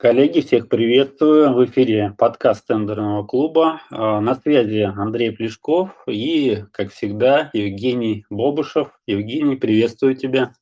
Коллеги, 0.00 0.42
всех 0.42 0.68
приветствую. 0.68 1.52
В 1.54 1.64
эфире 1.64 2.14
подкаст 2.16 2.64
тендерного 2.68 3.26
клуба. 3.26 3.80
А, 3.90 4.20
на 4.20 4.36
связи 4.36 4.82
Андрей 4.82 5.32
Плешков 5.32 5.90
и, 6.06 6.62
как 6.72 6.92
всегда, 6.92 7.50
Евгений 7.52 8.24
Бобышев. 8.30 8.92
Евгений, 9.08 9.56
приветствую 9.56 10.14
тебя. 10.14 10.52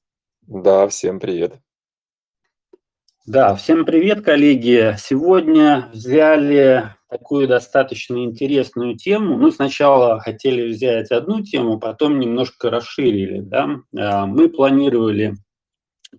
Да, 0.41 0.89
всем 0.89 1.21
привет. 1.21 1.61
Да, 3.27 3.55
всем 3.57 3.85
привет, 3.85 4.25
коллеги. 4.25 4.95
Сегодня 4.99 5.91
взяли 5.93 6.85
такую 7.11 7.47
достаточно 7.47 8.17
интересную 8.25 8.97
тему. 8.97 9.37
Ну, 9.37 9.51
сначала 9.51 10.19
хотели 10.19 10.67
взять 10.67 11.11
одну 11.11 11.43
тему, 11.43 11.79
потом 11.79 12.21
немножко 12.21 12.71
расширили. 12.71 13.41
Да? 13.41 13.69
А, 13.99 14.25
мы 14.25 14.49
планировали 14.49 15.35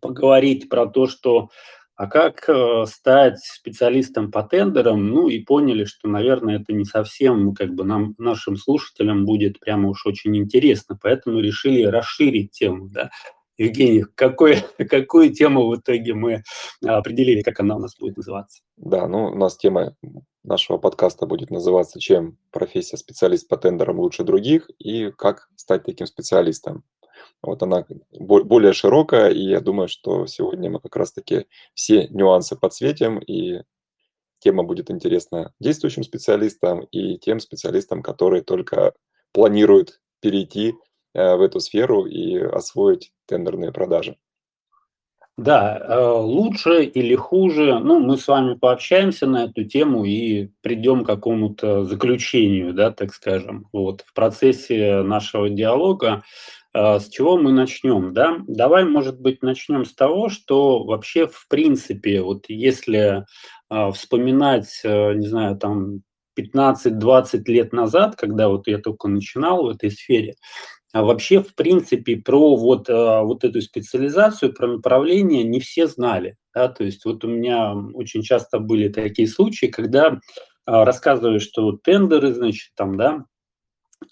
поговорить 0.02 0.70
про 0.70 0.86
то, 0.86 1.08
что 1.08 1.50
а 1.98 2.05
как 2.05 2.48
э, 2.48 2.86
стать 2.86 3.39
специалистом 3.39 4.32
по 4.32 4.43
тендерам? 4.43 5.07
Ну 5.10 5.29
и 5.29 5.43
поняли, 5.43 5.86
что, 5.86 6.07
наверное, 6.07 6.60
это 6.60 6.71
не 6.71 6.86
совсем 6.86 7.55
как 7.55 7.74
бы 7.74 7.83
нам, 7.83 8.14
нашим 8.19 8.55
слушателям 8.55 9.25
будет 9.25 9.60
прямо 9.60 9.89
уж 9.89 10.05
очень 10.05 10.38
интересно, 10.38 10.97
поэтому 11.02 11.39
решили 11.39 11.82
расширить 11.83 12.52
тему, 12.52 12.88
да. 12.91 13.10
Евгений, 13.57 14.05
какой, 14.14 14.57
какую 14.89 15.33
тему 15.33 15.68
в 15.68 15.75
итоге 15.75 16.14
мы 16.14 16.43
определили, 16.86 17.41
как 17.41 17.60
она 17.61 17.75
у 17.75 17.79
нас 17.79 17.97
будет 17.97 18.18
называться? 18.18 18.61
Да, 18.77 19.07
ну 19.07 19.25
у 19.25 19.36
нас 19.36 19.57
тема 19.57 19.96
нашего 20.43 20.77
подкаста 20.77 21.25
будет 21.25 21.50
называться 21.50 22.00
«Чем 22.00 22.38
профессия 22.52 22.97
специалист 22.97 23.47
по 23.47 23.57
тендерам 23.57 24.00
лучше 24.00 24.24
других» 24.24 24.69
и 24.77 25.10
«Как 25.10 25.50
стать 25.55 25.83
таким 25.83 26.05
специалистом». 26.05 26.83
Вот 27.42 27.62
она 27.64 27.86
более 28.12 28.74
широкая, 28.74 29.30
и 29.30 29.42
я 29.42 29.62
думаю, 29.62 29.88
что 29.88 30.25
сегодня 30.28 30.70
мы 30.70 30.80
как 30.80 30.96
раз-таки 30.96 31.46
все 31.74 32.08
нюансы 32.09 32.56
подсветим, 32.56 33.20
и 33.20 33.62
тема 34.39 34.64
будет 34.64 34.89
интересна 34.92 35.53
действующим 35.59 36.03
специалистам 36.03 36.81
и 36.92 37.17
тем 37.17 37.39
специалистам, 37.39 38.02
которые 38.02 38.44
только 38.44 38.94
планируют 39.31 40.00
перейти 40.19 40.75
э, 41.14 41.36
в 41.36 41.41
эту 41.41 41.59
сферу 41.59 42.06
и 42.06 42.38
освоить 42.38 43.11
тендерные 43.25 43.72
продажи. 43.72 44.17
Да, 45.38 45.78
э, 45.78 46.00
лучше 46.00 46.84
или 46.84 47.13
хуже, 47.13 47.78
ну, 47.78 48.00
мы 48.00 48.17
с 48.17 48.28
вами 48.28 48.56
пообщаемся 48.56 49.28
на 49.28 49.44
эту 49.44 49.66
тему 49.66 50.03
и 50.03 50.50
придем 50.61 51.03
к 51.03 51.08
какому-то 51.08 51.84
заключению, 51.84 52.73
да, 52.73 52.89
так 52.89 53.13
скажем, 53.13 53.67
вот, 53.72 54.02
в 54.02 54.13
процессе 54.16 55.03
нашего 55.03 55.47
диалога. 55.47 56.23
А, 56.80 57.00
с 57.00 57.09
чего 57.09 57.38
мы 57.38 57.52
начнем, 57.52 58.14
да? 58.14 58.38
Давай, 58.47 58.86
может 58.86 59.20
быть, 59.20 59.42
начнем 59.42 59.83
с 59.83 59.95
того, 59.95 60.30
что 60.30 60.84
вообще, 60.84 61.25
в 61.25 61.47
принципе, 61.47 62.22
вот 62.22 62.45
если 62.50 63.25
э, 63.72 63.92
вспоминать, 63.94 64.81
э, 64.84 65.14
не 65.16 65.25
знаю, 65.25 65.58
там 65.58 66.02
15-20 66.39 67.42
лет 67.47 67.73
назад, 67.73 68.16
когда 68.16 68.50
вот 68.50 68.67
я 68.67 68.78
только 68.78 69.08
начинал 69.08 69.64
в 69.66 69.69
этой 69.69 69.89
сфере, 69.89 70.36
а 70.94 71.02
вообще, 71.03 71.42
в 71.42 71.56
принципе, 71.56 72.17
про 72.17 72.56
вот, 72.56 72.89
э, 72.89 73.22
вот 73.22 73.44
эту 73.44 73.59
специализацию, 73.64 74.53
про 74.53 74.67
направление 74.67 75.44
не 75.44 75.59
все 75.59 75.88
знали. 75.88 76.36
Да? 76.53 76.67
То 76.67 76.84
есть 76.84 77.06
вот 77.06 77.23
у 77.23 77.28
меня 77.28 77.73
очень 77.73 78.22
часто 78.22 78.59
были 78.59 78.89
такие 78.89 79.28
случаи, 79.28 79.66
когда 79.66 80.19
рассказываю, 80.67 81.39
что 81.39 81.72
тендеры, 81.72 82.34
значит, 82.34 82.72
там, 82.75 82.97
да, 82.97 83.23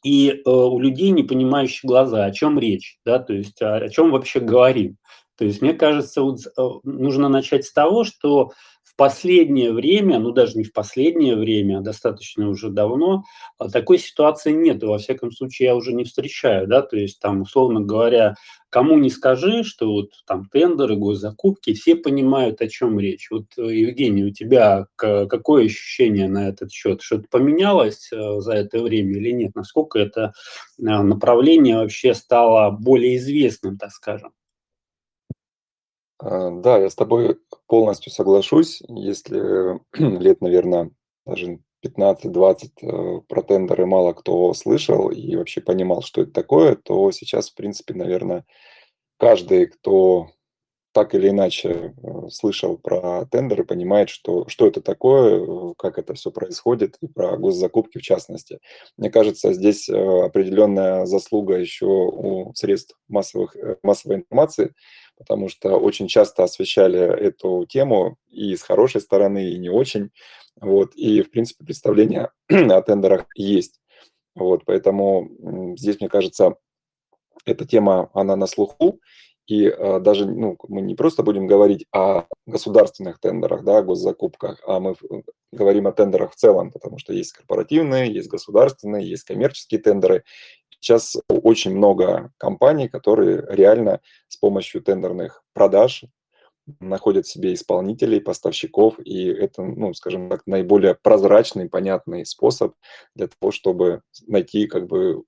и 0.03 0.30
э, 0.30 0.50
у 0.50 0.80
людей 0.80 1.11
не 1.11 1.23
понимающие 1.23 1.88
глаза, 1.88 2.25
о 2.25 2.31
чем 2.31 2.59
речь, 2.59 2.97
да, 3.05 3.19
то 3.19 3.33
есть 3.33 3.61
о, 3.61 3.75
о 3.78 3.89
чем 3.89 4.11
вообще 4.11 4.39
говорим. 4.39 4.97
То 5.38 5.45
есть 5.45 5.61
мне 5.61 5.73
кажется, 5.73 6.22
вот, 6.22 6.39
э, 6.45 6.61
нужно 6.83 7.30
начать 7.30 7.66
с 7.66 7.73
того, 7.73 8.03
что 8.03 8.52
последнее 8.95 9.71
время, 9.73 10.19
ну 10.19 10.31
даже 10.31 10.57
не 10.57 10.63
в 10.63 10.73
последнее 10.73 11.35
время, 11.35 11.79
а 11.79 11.81
достаточно 11.81 12.49
уже 12.49 12.69
давно, 12.69 13.23
а, 13.57 13.69
такой 13.69 13.99
ситуации 13.99 14.51
нет. 14.51 14.83
Во 14.83 14.97
всяком 14.97 15.31
случае, 15.31 15.67
я 15.67 15.75
уже 15.75 15.93
не 15.93 16.03
встречаю, 16.03 16.67
да, 16.67 16.81
то 16.81 16.97
есть 16.97 17.19
там, 17.19 17.41
условно 17.41 17.81
говоря, 17.81 18.35
кому 18.69 18.97
не 18.97 19.09
скажи, 19.09 19.63
что 19.63 19.91
вот 19.91 20.09
там 20.28 20.47
тендеры, 20.51 20.95
госзакупки, 20.95 21.73
все 21.73 21.95
понимают, 21.95 22.61
о 22.61 22.67
чем 22.67 23.00
речь. 23.00 23.29
Вот, 23.31 23.45
э, 23.57 23.61
Евгений, 23.73 24.25
у 24.25 24.31
тебя 24.31 24.88
какое 24.97 25.66
ощущение 25.66 26.27
на 26.27 26.50
этот 26.50 26.72
счет? 26.72 27.01
Что-то 27.01 27.25
поменялось 27.29 28.09
э, 28.12 28.39
за 28.39 28.53
это 28.53 28.79
время 28.81 29.17
или 29.17 29.31
нет? 29.31 29.56
Насколько 29.56 30.00
это 30.00 30.33
направление 30.77 31.77
вообще 31.77 32.13
стало 32.13 32.72
более 32.72 33.17
известным, 33.17 33.77
так 33.77 33.91
скажем? 33.91 34.31
А, 36.19 36.51
да, 36.51 36.77
я 36.77 36.89
с 36.89 36.95
тобой 36.95 37.39
полностью 37.67 38.11
соглашусь. 38.11 38.81
Если 38.87 39.79
лет, 40.19 40.41
наверное, 40.41 40.91
даже 41.25 41.59
15-20 41.85 42.69
э, 42.81 43.21
про 43.27 43.41
тендеры 43.43 43.85
мало 43.85 44.13
кто 44.13 44.53
слышал 44.53 45.09
и 45.09 45.35
вообще 45.35 45.61
понимал, 45.61 46.01
что 46.01 46.21
это 46.21 46.31
такое, 46.31 46.75
то 46.75 47.11
сейчас, 47.11 47.49
в 47.49 47.55
принципе, 47.55 47.93
наверное, 47.93 48.45
каждый, 49.17 49.67
кто 49.67 50.29
так 50.93 51.13
или 51.13 51.29
иначе 51.29 51.93
э, 52.01 52.29
слышал 52.29 52.77
про 52.77 53.25
тендеры, 53.25 53.65
понимает, 53.65 54.09
что, 54.09 54.47
что 54.47 54.65
это 54.67 54.81
такое, 54.81 55.45
э, 55.45 55.73
как 55.77 55.99
это 55.99 56.13
все 56.13 56.31
происходит, 56.31 56.97
и 57.01 57.07
про 57.07 57.37
госзакупки 57.37 57.97
в 57.97 58.01
частности. 58.01 58.59
Мне 58.97 59.09
кажется, 59.09 59.53
здесь 59.53 59.89
определенная 59.89 61.05
заслуга 61.05 61.55
еще 61.55 61.85
у 61.85 62.53
средств 62.55 62.97
массовых, 63.09 63.55
массовой 63.83 64.17
информации, 64.17 64.73
потому 65.17 65.49
что 65.49 65.77
очень 65.77 66.07
часто 66.07 66.43
освещали 66.43 66.99
эту 66.99 67.65
тему 67.65 68.17
и 68.29 68.55
с 68.55 68.61
хорошей 68.61 69.01
стороны, 69.01 69.51
и 69.51 69.57
не 69.57 69.69
очень. 69.69 70.11
Вот, 70.59 70.95
и, 70.95 71.21
в 71.21 71.31
принципе, 71.31 71.65
представление 71.65 72.29
о 72.49 72.81
тендерах 72.81 73.25
есть. 73.35 73.81
Вот, 74.35 74.63
поэтому 74.65 75.75
здесь, 75.77 75.99
мне 75.99 76.09
кажется, 76.09 76.55
эта 77.45 77.65
тема, 77.65 78.09
она 78.13 78.35
на 78.35 78.47
слуху, 78.47 78.99
и 79.47 79.65
э, 79.67 79.99
даже 79.99 80.25
ну, 80.25 80.57
мы 80.67 80.81
не 80.81 80.95
просто 80.95 81.21
будем 81.21 81.45
говорить 81.45 81.85
о 81.91 82.23
государственных 82.47 83.19
тендерах, 83.19 83.63
да, 83.63 83.83
госзакупках, 83.83 84.59
а 84.65 84.79
мы 84.79 84.95
говорим 85.51 85.85
о 85.87 85.91
тендерах 85.91 86.31
в 86.31 86.35
целом, 86.35 86.71
потому 86.71 86.97
что 86.97 87.13
есть 87.13 87.33
корпоративные, 87.33 88.11
есть 88.11 88.27
государственные, 88.27 89.07
есть 89.07 89.23
коммерческие 89.23 89.79
тендеры. 89.79 90.23
Сейчас 90.85 91.18
очень 91.28 91.75
много 91.75 92.31
компаний, 92.38 92.88
которые 92.88 93.44
реально 93.50 94.01
с 94.28 94.38
помощью 94.38 94.84
тендерных 94.84 95.44
продаж 95.51 96.06
находят 96.79 97.25
себе 97.25 97.56
исполнителей, 97.56 98.22
поставщиков, 98.22 99.00
и 99.00 99.25
это, 99.25 99.63
ну, 99.63 99.95
скажем 99.95 100.29
так, 100.29 100.44
наиболее 100.45 100.94
прозрачный, 100.94 101.68
понятный 101.68 102.24
способ 102.24 102.75
для 103.16 103.28
того, 103.28 103.51
чтобы 103.51 104.03
найти 104.28 104.68
как 104.68 104.85
бы 104.85 105.24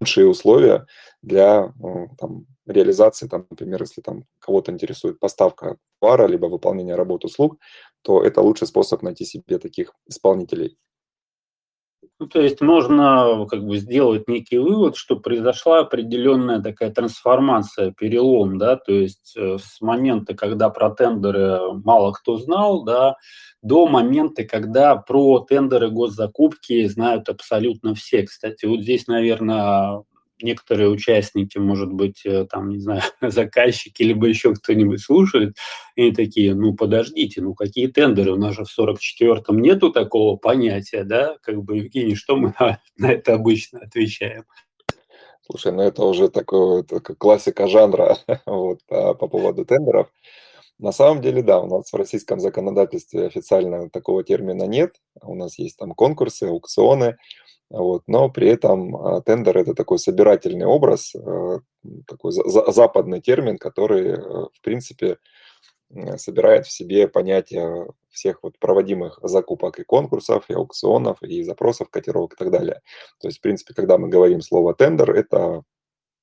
лучшие 0.00 0.26
условия 0.26 0.86
для 1.22 1.72
ну, 1.78 2.08
там, 2.18 2.46
реализации, 2.66 3.28
там, 3.28 3.46
например, 3.48 3.82
если 3.82 4.00
там 4.00 4.24
кого-то 4.40 4.72
интересует 4.72 5.20
поставка 5.20 5.76
товара, 6.00 6.26
либо 6.26 6.46
выполнение 6.46 6.96
работ 6.96 7.24
услуг, 7.24 7.58
то 8.02 8.24
это 8.24 8.40
лучший 8.40 8.66
способ 8.66 9.02
найти 9.02 9.24
себе 9.24 9.60
таких 9.60 9.92
исполнителей. 10.08 10.76
Ну, 12.18 12.26
то 12.26 12.40
есть 12.40 12.62
можно 12.62 13.46
как 13.46 13.62
бы 13.66 13.76
сделать 13.76 14.26
некий 14.26 14.56
вывод, 14.56 14.96
что 14.96 15.16
произошла 15.16 15.80
определенная 15.80 16.62
такая 16.62 16.90
трансформация, 16.90 17.92
перелом, 17.92 18.56
да, 18.56 18.76
то 18.76 18.92
есть 18.92 19.34
э, 19.36 19.58
с 19.58 19.82
момента, 19.82 20.34
когда 20.34 20.70
про 20.70 20.88
тендеры 20.90 21.74
мало 21.84 22.12
кто 22.12 22.38
знал, 22.38 22.84
да, 22.84 23.16
до 23.60 23.86
момента, 23.86 24.44
когда 24.44 24.96
про 24.96 25.40
тендеры 25.40 25.90
госзакупки 25.90 26.86
знают 26.86 27.28
абсолютно 27.28 27.94
все. 27.94 28.22
Кстати, 28.22 28.64
вот 28.64 28.80
здесь, 28.80 29.06
наверное, 29.08 30.02
некоторые 30.40 30.88
участники, 30.88 31.58
может 31.58 31.92
быть, 31.92 32.24
э, 32.24 32.46
там, 32.50 32.70
не 32.70 32.78
знаю, 32.78 33.02
заказчики, 33.20 34.02
либо 34.02 34.26
еще 34.26 34.54
кто-нибудь 34.54 35.00
слушает, 35.00 35.56
и 35.94 36.12
такие, 36.12 36.54
ну, 36.54 36.74
подождите, 36.74 37.40
ну, 37.42 37.54
какие 37.54 37.86
тендеры? 37.86 38.32
У 38.32 38.36
нас 38.36 38.54
же 38.54 38.64
в 38.64 38.78
44-м 38.78 39.58
нету 39.60 39.90
такого 39.90 40.36
понятия, 40.36 41.04
да? 41.04 41.36
Как 41.42 41.62
бы, 41.62 41.78
Евгений, 41.78 42.14
что 42.14 42.36
мы 42.36 42.54
на, 42.58 42.80
на 42.96 43.12
это 43.12 43.34
обычно 43.34 43.80
отвечаем? 43.80 44.44
Слушай, 45.48 45.72
ну 45.72 45.82
это 45.82 46.04
уже 46.04 46.28
такое, 46.28 46.82
такая 46.82 47.16
классика 47.16 47.68
жанра 47.68 48.18
вот, 48.46 48.80
по 48.88 49.14
поводу 49.14 49.64
тендеров. 49.64 50.08
На 50.78 50.92
самом 50.92 51.22
деле, 51.22 51.42
да, 51.42 51.60
у 51.60 51.68
нас 51.68 51.90
в 51.90 51.96
российском 51.96 52.38
законодательстве 52.38 53.26
официально 53.26 53.88
такого 53.88 54.22
термина 54.24 54.64
нет. 54.64 54.92
У 55.22 55.34
нас 55.34 55.58
есть 55.58 55.78
там 55.78 55.92
конкурсы, 55.92 56.44
аукционы, 56.44 57.16
вот, 57.70 58.02
но 58.06 58.30
при 58.30 58.48
этом 58.48 58.96
а, 58.96 59.20
тендер 59.22 59.58
это 59.58 59.74
такой 59.74 59.98
собирательный 59.98 60.66
образ, 60.66 61.14
э, 61.14 61.58
такой 62.06 62.32
западный 62.32 63.20
термин, 63.20 63.58
который, 63.58 64.10
э, 64.10 64.18
в 64.18 64.60
принципе, 64.62 65.18
собирает 66.16 66.66
в 66.66 66.72
себе 66.72 67.06
понятие 67.06 67.86
всех 68.10 68.42
вот 68.42 68.58
проводимых 68.58 69.20
закупок 69.22 69.78
и 69.78 69.84
конкурсов, 69.84 70.44
и 70.48 70.54
аукционов, 70.54 71.22
и 71.22 71.42
запросов, 71.44 71.90
котировок 71.90 72.34
и 72.34 72.36
так 72.36 72.50
далее. 72.50 72.82
То 73.20 73.28
есть, 73.28 73.38
в 73.38 73.40
принципе, 73.40 73.74
когда 73.74 73.98
мы 73.98 74.08
говорим 74.08 74.40
слово 74.40 74.74
тендер, 74.74 75.12
это 75.12 75.62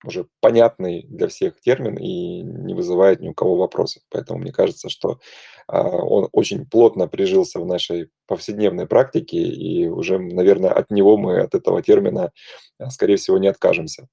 уже 0.03 0.27
понятный 0.41 1.05
для 1.07 1.27
всех 1.27 1.59
термин 1.61 1.97
и 1.97 2.41
не 2.41 2.73
вызывает 2.73 3.21
ни 3.21 3.29
у 3.29 3.33
кого 3.33 3.55
вопросов. 3.55 4.03
Поэтому 4.09 4.39
мне 4.39 4.51
кажется, 4.51 4.89
что 4.89 5.19
а, 5.67 5.83
он 5.83 6.29
очень 6.31 6.65
плотно 6.65 7.07
прижился 7.07 7.59
в 7.59 7.65
нашей 7.65 8.09
повседневной 8.27 8.87
практике, 8.87 9.37
и 9.37 9.87
уже, 9.87 10.19
наверное, 10.19 10.71
от 10.71 10.91
него 10.91 11.17
мы, 11.17 11.39
от 11.39 11.55
этого 11.55 11.81
термина, 11.81 12.31
а, 12.79 12.89
скорее 12.89 13.17
всего, 13.17 13.37
не 13.37 13.47
откажемся. 13.47 14.07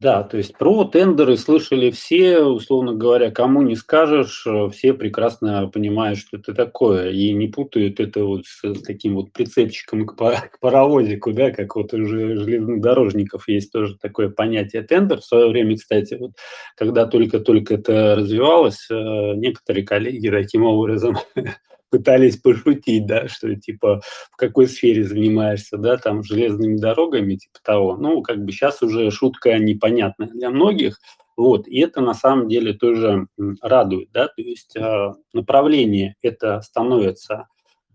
Да, 0.00 0.22
то 0.22 0.38
есть 0.38 0.56
про 0.56 0.84
тендеры 0.84 1.36
слышали 1.36 1.90
все, 1.90 2.40
условно 2.40 2.94
говоря, 2.94 3.30
кому 3.30 3.60
не 3.60 3.76
скажешь, 3.76 4.46
э, 4.46 4.70
все 4.70 4.94
прекрасно 4.94 5.68
понимают, 5.68 6.18
что 6.18 6.38
это 6.38 6.54
такое, 6.54 7.10
и 7.10 7.34
не 7.34 7.48
путают 7.48 8.00
это 8.00 8.24
вот 8.24 8.46
с, 8.46 8.64
с 8.64 8.80
таким 8.80 9.16
вот 9.16 9.30
прицепчиком 9.34 10.06
к, 10.06 10.14
к 10.14 10.58
паровозику, 10.58 11.34
да, 11.34 11.50
как 11.50 11.76
вот 11.76 11.92
у 11.92 12.06
железнодорожников 12.06 13.46
есть 13.46 13.72
тоже 13.72 13.98
такое 13.98 14.30
понятие 14.30 14.80
тендер. 14.84 15.20
В 15.20 15.24
свое 15.26 15.48
время, 15.50 15.76
кстати, 15.76 16.14
вот 16.14 16.32
когда 16.78 17.04
только-только 17.04 17.74
это 17.74 18.14
развивалось, 18.16 18.86
э, 18.90 18.94
некоторые 19.34 19.84
коллеги 19.84 20.30
таким 20.30 20.64
образом 20.64 21.18
пытались 21.90 22.36
пошутить, 22.36 23.06
да, 23.06 23.28
что 23.28 23.54
типа 23.54 24.00
в 24.30 24.36
какой 24.36 24.66
сфере 24.66 25.04
занимаешься, 25.04 25.76
да, 25.76 25.96
там 25.96 26.22
железными 26.22 26.76
дорогами, 26.76 27.34
типа 27.34 27.58
того. 27.62 27.96
Ну, 27.96 28.22
как 28.22 28.44
бы 28.44 28.52
сейчас 28.52 28.82
уже 28.82 29.10
шутка 29.10 29.58
непонятная 29.58 30.28
для 30.28 30.50
многих, 30.50 30.98
вот, 31.36 31.66
и 31.68 31.80
это 31.80 32.00
на 32.00 32.14
самом 32.14 32.48
деле 32.48 32.74
тоже 32.74 33.26
радует, 33.62 34.10
да, 34.12 34.28
то 34.28 34.42
есть 34.42 34.76
э, 34.76 35.14
направление 35.32 36.16
это 36.20 36.60
становится 36.60 37.48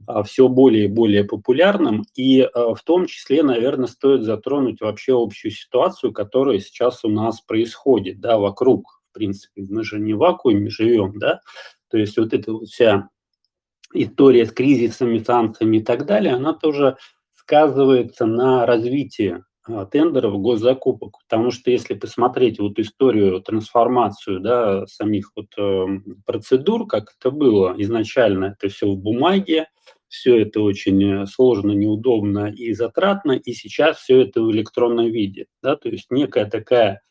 э, 0.07 0.23
все 0.25 0.47
более 0.47 0.85
и 0.85 0.87
более 0.87 1.23
популярным, 1.23 2.05
и 2.15 2.41
э, 2.41 2.49
в 2.53 2.81
том 2.83 3.05
числе, 3.05 3.43
наверное, 3.43 3.87
стоит 3.87 4.23
затронуть 4.23 4.81
вообще 4.81 5.13
общую 5.15 5.51
ситуацию, 5.51 6.11
которая 6.11 6.59
сейчас 6.59 7.03
у 7.05 7.09
нас 7.09 7.39
происходит, 7.39 8.19
да, 8.19 8.39
вокруг, 8.39 8.99
в 9.11 9.13
принципе, 9.13 9.63
мы 9.69 9.83
же 9.83 9.99
не 9.99 10.15
в 10.15 10.17
вакууме 10.17 10.71
живем, 10.71 11.19
да, 11.19 11.41
то 11.91 11.99
есть 11.99 12.17
вот 12.17 12.33
эта 12.33 12.51
вот 12.51 12.67
вся 12.67 13.09
история 13.95 14.45
с 14.45 14.51
кризисами, 14.51 15.19
санкциями 15.19 15.77
и 15.77 15.83
так 15.83 16.05
далее, 16.05 16.33
она 16.33 16.53
тоже 16.53 16.97
сказывается 17.33 18.25
на 18.25 18.65
развитии 18.65 19.43
а, 19.67 19.85
тендеров, 19.85 20.39
госзакупок. 20.39 21.17
Потому 21.27 21.51
что 21.51 21.71
если 21.71 21.95
посмотреть 21.95 22.59
вот 22.59 22.77
историю, 22.79 23.41
трансформацию 23.41 24.39
да, 24.39 24.85
самих 24.87 25.31
вот, 25.35 25.47
э, 25.57 25.85
процедур, 26.25 26.87
как 26.87 27.15
это 27.19 27.31
было 27.31 27.73
изначально, 27.77 28.55
это 28.57 28.71
все 28.71 28.87
в 28.87 28.97
бумаге, 28.97 29.67
все 30.07 30.41
это 30.41 30.61
очень 30.61 31.03
э, 31.03 31.25
сложно, 31.25 31.71
неудобно 31.71 32.51
и 32.51 32.73
затратно, 32.73 33.33
и 33.33 33.53
сейчас 33.53 33.97
все 33.97 34.21
это 34.21 34.41
в 34.41 34.51
электронном 34.51 35.07
виде. 35.07 35.47
Да, 35.63 35.75
то 35.75 35.89
есть 35.89 36.11
некая 36.11 36.45
такая 36.45 37.01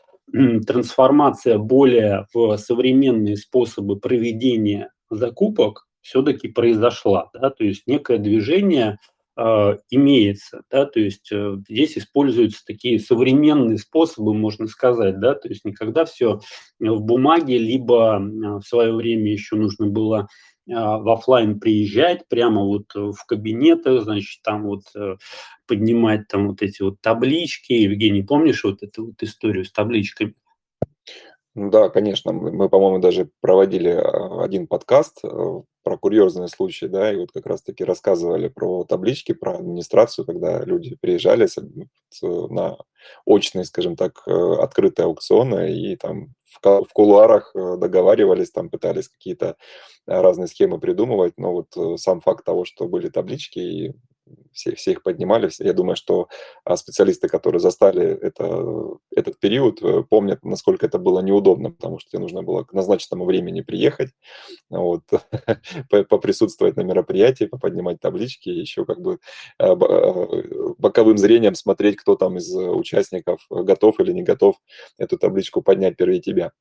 трансформация 0.66 1.58
более 1.58 2.26
в 2.32 2.56
современные 2.56 3.36
способы 3.36 3.98
проведения 3.98 4.90
закупок, 5.10 5.86
все-таки 6.04 6.48
произошла, 6.48 7.30
да, 7.32 7.50
то 7.50 7.64
есть 7.64 7.86
некое 7.86 8.18
движение 8.18 8.98
э, 9.36 9.76
имеется, 9.90 10.62
да, 10.70 10.84
то 10.84 11.00
есть 11.00 11.32
э, 11.32 11.56
здесь 11.66 11.96
используются 11.96 12.62
такие 12.66 13.00
современные 13.00 13.78
способы, 13.78 14.34
можно 14.34 14.66
сказать, 14.66 15.18
да, 15.18 15.34
то 15.34 15.48
есть 15.48 15.64
никогда 15.64 16.04
все 16.04 16.40
в 16.78 17.00
бумаге, 17.00 17.56
либо 17.56 18.18
э, 18.18 18.58
в 18.58 18.62
свое 18.62 18.92
время 18.92 19.32
еще 19.32 19.56
нужно 19.56 19.86
было 19.86 20.28
э, 20.68 20.72
в 20.74 21.10
офлайн 21.10 21.58
приезжать, 21.58 22.28
прямо 22.28 22.62
вот 22.62 22.94
в 22.94 23.16
кабинетах, 23.26 24.02
значит, 24.02 24.42
там 24.42 24.64
вот 24.64 24.82
э, 24.94 25.16
поднимать 25.66 26.28
там 26.28 26.48
вот 26.48 26.60
эти 26.60 26.82
вот 26.82 27.00
таблички. 27.00 27.72
Евгений, 27.72 28.22
помнишь 28.22 28.62
вот 28.62 28.82
эту 28.82 29.06
вот 29.06 29.22
историю 29.22 29.64
с 29.64 29.72
табличками? 29.72 30.34
Да, 31.54 31.88
конечно. 31.88 32.32
Мы, 32.32 32.68
по-моему, 32.68 32.98
даже 32.98 33.30
проводили 33.40 33.90
а, 33.90 34.42
один 34.42 34.66
подкаст 34.66 35.20
э, 35.24 35.28
про 35.84 35.98
курьезные 35.98 36.48
случаи, 36.48 36.86
да, 36.86 37.12
и 37.12 37.16
вот 37.16 37.30
как 37.32 37.46
раз-таки 37.46 37.84
рассказывали 37.84 38.48
про 38.48 38.84
таблички, 38.84 39.32
про 39.32 39.56
администрацию, 39.58 40.24
когда 40.24 40.64
люди 40.64 40.96
приезжали 41.00 41.46
на 42.22 42.78
очные, 43.26 43.64
скажем 43.64 43.96
так, 43.96 44.22
э, 44.26 44.32
открытые 44.60 45.06
аукционы 45.06 45.72
и 45.72 45.96
там 45.96 46.34
в 46.62 46.86
кулуарах 46.92 47.52
э, 47.54 47.76
договаривались, 47.78 48.50
там 48.50 48.70
пытались 48.70 49.08
какие-то 49.08 49.56
разные 50.06 50.46
схемы 50.46 50.78
придумывать, 50.80 51.34
но 51.36 51.52
вот 51.52 52.00
сам 52.00 52.20
факт 52.20 52.44
того, 52.44 52.64
что 52.64 52.86
были 52.88 53.08
таблички 53.08 53.58
и 53.58 53.94
все, 54.52 54.74
все 54.74 54.92
их 54.92 55.02
поднимали. 55.02 55.50
Я 55.58 55.72
думаю, 55.72 55.96
что 55.96 56.28
а, 56.64 56.76
специалисты, 56.76 57.28
которые 57.28 57.60
застали 57.60 58.04
это, 58.04 58.98
этот 59.14 59.38
период, 59.38 59.82
э, 59.82 60.02
помнят, 60.08 60.44
насколько 60.44 60.86
это 60.86 60.98
было 60.98 61.20
неудобно, 61.20 61.70
потому 61.70 61.98
что 61.98 62.10
тебе 62.10 62.20
нужно 62.20 62.42
было 62.42 62.64
к 62.64 62.72
назначенному 62.72 63.24
времени 63.24 63.60
приехать, 63.60 64.10
вот, 64.70 65.02
поприсутствовать 66.08 66.76
на 66.76 66.82
мероприятии, 66.82 67.44
поподнимать 67.44 68.00
таблички, 68.00 68.48
еще 68.48 68.84
как 68.84 69.00
бы 69.00 69.18
э, 69.58 69.66
э, 69.66 70.74
боковым 70.78 71.18
зрением 71.18 71.54
смотреть, 71.54 71.96
кто 71.96 72.16
там 72.16 72.38
из 72.38 72.54
участников 72.54 73.44
готов 73.50 74.00
или 74.00 74.12
не 74.12 74.22
готов 74.22 74.56
эту 74.98 75.18
табличку 75.18 75.62
поднять 75.62 75.96
первее 75.96 76.20
тебя. 76.20 76.52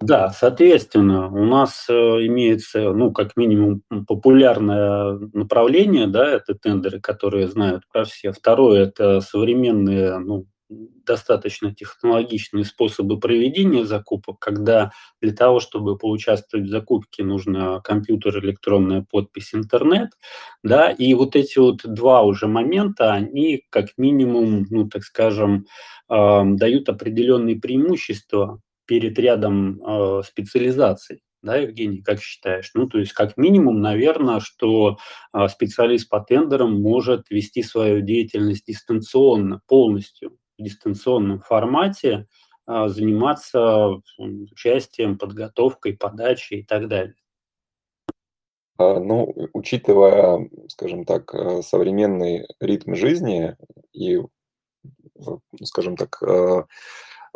Да, 0.00 0.30
соответственно, 0.30 1.28
у 1.30 1.44
нас 1.44 1.86
э, 1.88 1.92
имеется, 2.26 2.92
ну, 2.92 3.12
как 3.12 3.36
минимум, 3.36 3.82
популярное 4.06 5.18
направление, 5.32 6.06
да, 6.06 6.28
это 6.28 6.54
тендеры, 6.54 7.00
которые 7.00 7.46
знают 7.48 7.84
про 7.92 8.04
все. 8.04 8.32
Второе– 8.32 8.82
это 8.84 9.20
современные, 9.20 10.18
ну, 10.18 10.46
достаточно 10.68 11.72
технологичные 11.72 12.64
способы 12.64 13.20
проведения 13.20 13.84
закупок, 13.86 14.40
когда 14.40 14.90
для 15.22 15.32
того, 15.32 15.60
чтобы 15.60 15.96
поучаствовать 15.96 16.66
в 16.66 16.70
закупке, 16.70 17.22
нужно 17.22 17.80
компьютер, 17.84 18.38
электронная 18.44 19.06
подпись, 19.08 19.54
интернет, 19.54 20.10
да, 20.64 20.90
и 20.90 21.14
вот 21.14 21.36
эти 21.36 21.58
вот 21.60 21.82
два 21.84 22.22
уже 22.22 22.48
момента, 22.48 23.12
они 23.12 23.62
как 23.70 23.90
минимум, 23.96 24.66
ну, 24.68 24.88
так 24.88 25.04
скажем, 25.04 25.66
э, 26.10 26.42
дают 26.44 26.88
определенные 26.88 27.56
преимущества 27.60 28.60
перед 28.86 29.18
рядом 29.18 29.82
э, 29.82 30.22
специализаций. 30.24 31.22
Да, 31.42 31.56
Евгений, 31.56 32.02
как 32.02 32.20
считаешь? 32.20 32.70
Ну, 32.74 32.88
то 32.88 32.98
есть, 32.98 33.12
как 33.12 33.36
минимум, 33.36 33.80
наверное, 33.80 34.40
что 34.40 34.98
э, 35.32 35.48
специалист 35.48 36.08
по 36.08 36.20
тендерам 36.20 36.80
может 36.80 37.30
вести 37.30 37.62
свою 37.62 38.00
деятельность 38.00 38.66
дистанционно, 38.66 39.60
полностью 39.68 40.38
в 40.58 40.62
дистанционном 40.62 41.40
формате, 41.40 42.26
э, 42.66 42.88
заниматься 42.88 44.00
участием, 44.18 45.18
подготовкой, 45.18 45.96
подачей 45.96 46.60
и 46.60 46.64
так 46.64 46.88
далее. 46.88 47.14
А, 48.78 49.00
ну, 49.00 49.32
учитывая, 49.52 50.50
скажем 50.68 51.04
так, 51.04 51.34
э, 51.34 51.62
современный 51.62 52.46
ритм 52.60 52.94
жизни 52.94 53.56
и, 53.92 54.20
скажем 55.62 55.96
так, 55.96 56.22
э, 56.22 56.64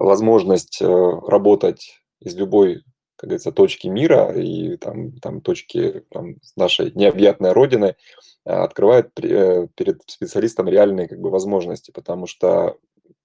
возможность 0.01 0.81
э, 0.81 0.87
работать 0.87 2.01
из 2.21 2.35
любой, 2.35 2.83
как 3.17 3.29
говорится, 3.29 3.53
точки 3.53 3.87
мира 3.87 4.33
и 4.33 4.77
там, 4.79 5.13
там 5.19 5.43
точки 5.43 6.05
там, 6.11 6.37
нашей 6.57 6.91
необъятной 6.93 7.53
родины 7.53 7.97
э, 8.47 8.51
открывает 8.51 9.11
э, 9.23 9.69
перед 9.75 10.03
специалистом 10.07 10.69
реальные 10.69 11.07
как 11.07 11.21
бы, 11.21 11.31
возможности, 11.31 11.91
потому 11.91 12.27
что 12.27 12.79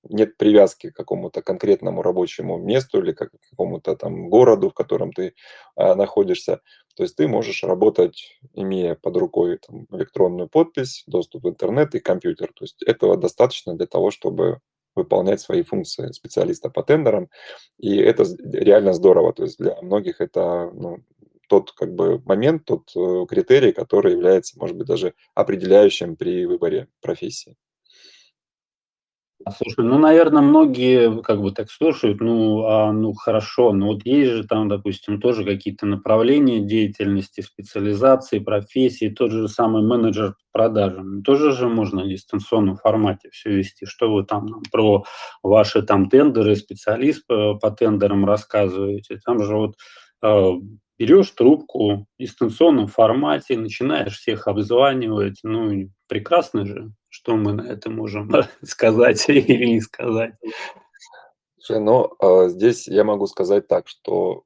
нет 0.03 0.37
привязки 0.37 0.91
к 0.91 0.95
какому-то 0.95 1.41
конкретному 1.41 2.03
рабочему 2.03 2.57
месту 2.57 2.99
или 3.01 3.13
к 3.13 3.29
какому-то 3.49 3.95
там 3.95 4.29
городу, 4.29 4.69
в 4.69 4.73
котором 4.75 5.11
ты 5.11 5.33
находишься. 5.75 6.59
То 6.95 7.01
есть 7.01 7.15
ты 7.15 7.27
можешь 7.27 7.63
работать, 7.63 8.37
имея 8.53 8.93
под 8.93 9.17
рукой 9.17 9.57
там, 9.67 9.87
электронную 9.91 10.47
подпись, 10.47 11.03
доступ 11.07 11.45
в 11.45 11.49
интернет 11.49 11.95
и 11.95 11.99
компьютер. 11.99 12.51
То 12.53 12.65
есть 12.65 12.83
этого 12.83 13.17
достаточно 13.17 13.73
для 13.73 13.87
того, 13.87 14.11
чтобы 14.11 14.59
выполнять 14.95 15.41
свои 15.41 15.63
функции 15.63 16.11
специалиста 16.11 16.69
по 16.69 16.83
тендерам. 16.83 17.29
И 17.77 17.97
это 17.97 18.25
реально 18.53 18.93
здорово. 18.93 19.33
То 19.33 19.43
есть 19.43 19.57
для 19.57 19.79
многих 19.81 20.21
это 20.21 20.71
ну, 20.73 20.99
тот 21.47 21.71
как 21.71 21.93
бы 21.93 22.21
момент, 22.25 22.65
тот 22.65 22.91
э, 22.95 23.25
критерий, 23.27 23.71
который 23.71 24.13
является, 24.13 24.57
может 24.59 24.77
быть, 24.77 24.87
даже 24.87 25.13
определяющим 25.33 26.15
при 26.15 26.45
выборе 26.45 26.87
профессии. 27.01 27.55
А, 29.47 29.51
слушай, 29.51 29.85
ну, 29.85 29.99
наверное, 29.99 30.41
многие 30.41 31.21
как 31.21 31.39
бы 31.39 31.51
так 31.51 31.69
слушают, 31.69 32.19
ну, 32.19 32.63
а, 32.65 32.91
ну, 32.91 33.13
хорошо, 33.13 33.73
но 33.73 33.87
вот 33.89 34.03
есть 34.03 34.31
же 34.31 34.43
там, 34.43 34.67
допустим, 34.69 35.21
тоже 35.21 35.45
какие-то 35.45 35.85
направления 35.85 36.61
деятельности, 36.61 37.41
специализации, 37.41 38.39
профессии, 38.39 39.09
тот 39.09 39.29
же 39.31 39.47
самый 39.47 39.83
менеджер 39.83 40.35
продажи, 40.51 40.99
ну, 41.03 41.21
тоже 41.21 41.51
же 41.51 41.69
можно 41.69 42.03
в 42.03 42.07
дистанционном 42.07 42.77
формате 42.77 43.29
все 43.31 43.51
вести. 43.51 43.85
Что 43.85 44.11
вы 44.11 44.25
там 44.25 44.63
про 44.71 45.03
ваши 45.43 45.83
там 45.83 46.09
тендеры, 46.09 46.55
специалист 46.55 47.23
по, 47.27 47.53
по 47.53 47.69
тендерам 47.69 48.25
рассказываете? 48.25 49.19
Там 49.23 49.43
же 49.43 49.55
вот 49.55 49.75
э, 50.23 50.51
берешь 50.97 51.29
трубку 51.31 52.07
в 52.17 52.19
дистанционном 52.19 52.87
формате, 52.87 53.57
начинаешь 53.59 54.17
всех 54.17 54.47
обзванивать, 54.47 55.39
ну, 55.43 55.89
прекрасно 56.07 56.65
же 56.65 56.91
Что 57.15 57.37
мы 57.37 57.53
на 57.53 57.61
это 57.61 57.89
можем 57.89 58.29
сказать 58.61 59.29
или 59.29 59.65
не 59.65 59.79
сказать? 59.79 60.33
Слушай, 61.57 61.79
ну, 61.79 62.11
а, 62.19 62.49
здесь 62.49 62.89
я 62.89 63.05
могу 63.05 63.25
сказать 63.27 63.67
так, 63.67 63.87
что 63.87 64.43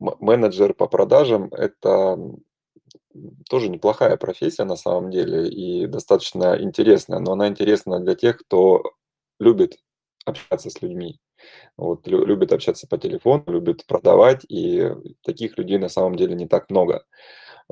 менеджер 0.00 0.74
по 0.74 0.88
продажам- 0.88 1.54
это, 1.54 2.18
тоже 3.48 3.68
неплохая 3.68 4.16
профессия 4.16 4.64
на 4.64 4.74
самом 4.74 5.12
деле 5.12 5.48
и 5.48 5.86
достаточно 5.86 6.60
интересная, 6.60 7.20
но 7.20 7.34
она 7.34 7.46
интересна 7.46 8.00
для 8.00 8.16
тех, 8.16 8.38
кто 8.38 8.82
любит 9.38 9.78
общаться 10.24 10.70
с 10.70 10.82
людьми. 10.82 11.20
Вот, 11.76 12.08
лю 12.08 12.26
любит 12.26 12.52
общаться 12.52 12.88
по 12.88 12.98
телефону, 12.98 13.44
любит 13.46 13.86
продавать, 13.86 14.44
и 14.48 14.90
таких 15.22 15.56
людей 15.56 15.78
на 15.78 15.88
самом 15.88 16.16
деле 16.16 16.34
не 16.34 16.48
так 16.48 16.68
много. 16.68 17.04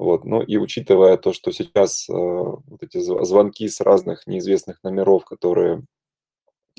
Вот, 0.00 0.24
ну 0.24 0.40
и 0.40 0.56
учитывая 0.56 1.18
то, 1.18 1.34
что 1.34 1.52
сейчас, 1.52 2.08
э, 2.08 2.12
вот 2.14 2.82
эти 2.82 2.98
зв 2.98 3.22
звонки 3.22 3.68
с 3.68 3.82
разных 3.82 4.26
неизвестных 4.26 4.82
номеров, 4.82 5.26
которые 5.26 5.82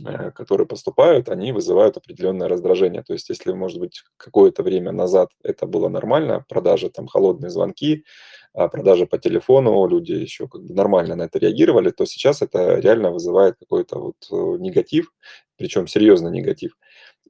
э, 0.05 0.31
которые 0.31 0.67
поступают, 0.67 1.29
они 1.29 1.51
вызывают 1.51 1.97
определенное 1.97 2.47
раздражение. 2.47 3.03
То 3.03 3.13
есть, 3.13 3.29
если, 3.29 3.53
может 3.53 3.79
быть, 3.79 4.01
какое-то 4.17 4.63
время 4.63 4.91
назад 4.91 5.29
это 5.43 5.67
было 5.67 5.89
нормально, 5.89 6.45
продажи, 6.49 6.89
там, 6.89 7.07
холодные 7.07 7.51
звонки, 7.51 8.05
а, 8.53 8.67
продажи 8.69 9.05
по 9.05 9.19
телефону, 9.19 9.87
люди 9.87 10.13
еще 10.13 10.47
как 10.47 10.63
бы 10.63 10.73
нормально 10.73 11.15
на 11.15 11.23
это 11.23 11.39
реагировали, 11.39 11.91
то 11.91 12.05
сейчас 12.05 12.41
это 12.41 12.79
реально 12.79 13.11
вызывает 13.11 13.55
какой-то 13.59 13.99
вот 13.99 14.15
э, 14.31 14.57
негатив, 14.59 15.13
причем 15.57 15.87
серьезный 15.87 16.31
негатив. 16.31 16.71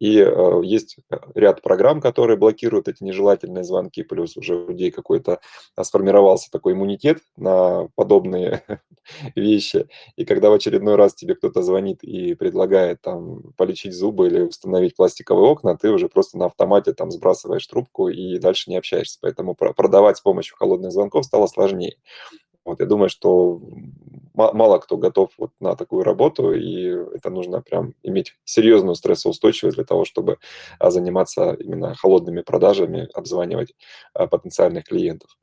И 0.02 0.18
э, 0.18 0.62
есть 0.64 0.98
э, 1.12 1.18
ряд 1.36 1.62
программ, 1.62 2.02
которые 2.02 2.36
блокируют 2.36 2.88
эти 2.88 3.04
нежелательные 3.04 3.64
звонки, 3.64 4.02
плюс 4.02 4.36
уже 4.36 4.56
у 4.56 4.70
людей 4.70 4.90
какой-то 4.90 5.42
а, 5.76 5.84
сформировался 5.84 6.50
такой 6.50 6.74
иммунитет 6.74 7.20
на 7.38 7.88
подобные 7.94 8.64
вещи. 9.36 9.88
И 10.16 10.26
когда 10.26 10.50
в 10.50 10.54
очередной 10.54 10.96
раз 10.96 11.14
тебе 11.14 11.36
кто-то 11.36 11.62
звонит 11.62 12.04
и 12.04 12.34
предлагает 12.34 13.02
там 13.02 13.54
полечить 13.58 13.94
зубы 13.94 14.26
или 14.26 14.42
установить 14.42 14.96
пластиковые 14.96 15.52
окна, 15.52 15.78
ты 15.78 15.92
уже 15.92 16.10
просто 16.10 16.40
на 16.40 16.46
автомате 16.46 16.94
там 16.94 17.12
сбрасываешь 17.12 17.68
трубку 17.68 18.10
и 18.10 18.40
дальше 18.40 18.72
не 18.72 18.78
общаешься. 18.78 19.20
Поэтому 19.22 19.54
продавать 19.54 20.18
с 20.18 20.22
помощью 20.22 20.58
холодных 20.58 20.92
звонков 20.92 21.26
стало 21.26 21.46
сложнее. 21.46 21.98
Вот, 22.72 22.80
я 22.80 22.86
думаю, 22.86 23.10
что 23.10 23.60
мало 24.34 24.80
кто 24.80 24.96
готов 24.96 25.32
вот 25.38 25.52
на 25.60 25.76
такую 25.76 26.04
работу, 26.04 26.54
и 26.54 26.86
это 27.14 27.30
нужно 27.30 27.62
прям 27.62 27.96
иметь 28.02 28.34
серьезную 28.46 28.96
стрессоустойчивость 28.96 29.76
для 29.76 29.84
того, 29.84 30.06
чтобы 30.06 30.38
а, 30.80 30.90
заниматься 30.90 31.52
именно 31.52 31.96
холодными 31.96 32.40
продажами, 32.42 33.10
обзванивать 33.14 33.74
а, 34.14 34.28
потенциальных 34.28 34.86
клиентов. 34.86 35.38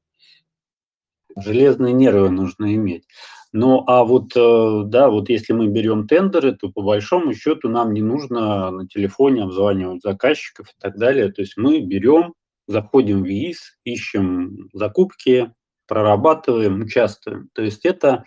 Железные 1.36 1.92
нервы 1.92 2.30
нужно 2.30 2.74
иметь. 2.74 3.04
Ну, 3.52 3.84
а 3.86 4.04
вот, 4.04 4.32
э, 4.34 4.82
да, 4.86 5.10
вот 5.10 5.28
если 5.28 5.52
мы 5.52 5.66
берем 5.68 6.08
тендеры, 6.08 6.52
то 6.56 6.70
по 6.70 6.80
большому 6.80 7.34
счету 7.34 7.68
нам 7.68 7.92
не 7.92 8.00
нужно 8.00 8.70
на 8.70 8.88
телефоне 8.88 9.42
обзванивать 9.42 10.00
заказчиков 10.02 10.68
и 10.68 10.80
так 10.80 10.96
далее. 10.96 11.30
То 11.30 11.42
есть 11.42 11.58
мы 11.58 11.80
берем, 11.80 12.32
заходим 12.66 13.22
в 13.22 13.26
ВИИС, 13.26 13.78
ищем 13.84 14.70
закупки, 14.72 15.52
прорабатываем, 15.88 16.82
участвуем. 16.82 17.48
То 17.54 17.62
есть 17.62 17.84
это, 17.84 18.24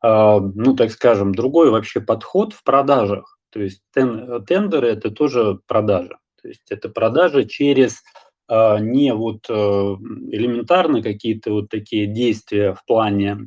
а, 0.00 0.40
ну, 0.40 0.74
так 0.74 0.90
скажем, 0.90 1.34
другой 1.34 1.70
вообще 1.70 2.00
подход 2.00 2.54
в 2.54 2.62
продажах. 2.62 3.38
То 3.50 3.60
есть 3.60 3.82
тендеры– 3.92 4.88
это 4.90 5.10
тоже 5.10 5.58
продажа. 5.66 6.18
То 6.40 6.48
есть 6.48 6.70
это 6.70 6.88
продажа 6.88 7.44
через 7.44 8.02
а, 8.48 8.78
не 8.80 9.14
вот 9.14 9.46
э, 9.48 9.52
элементарно 9.52 11.02
какие-то 11.02 11.52
вот 11.52 11.68
такие 11.68 12.08
действия 12.08 12.74
в 12.74 12.84
плане, 12.84 13.46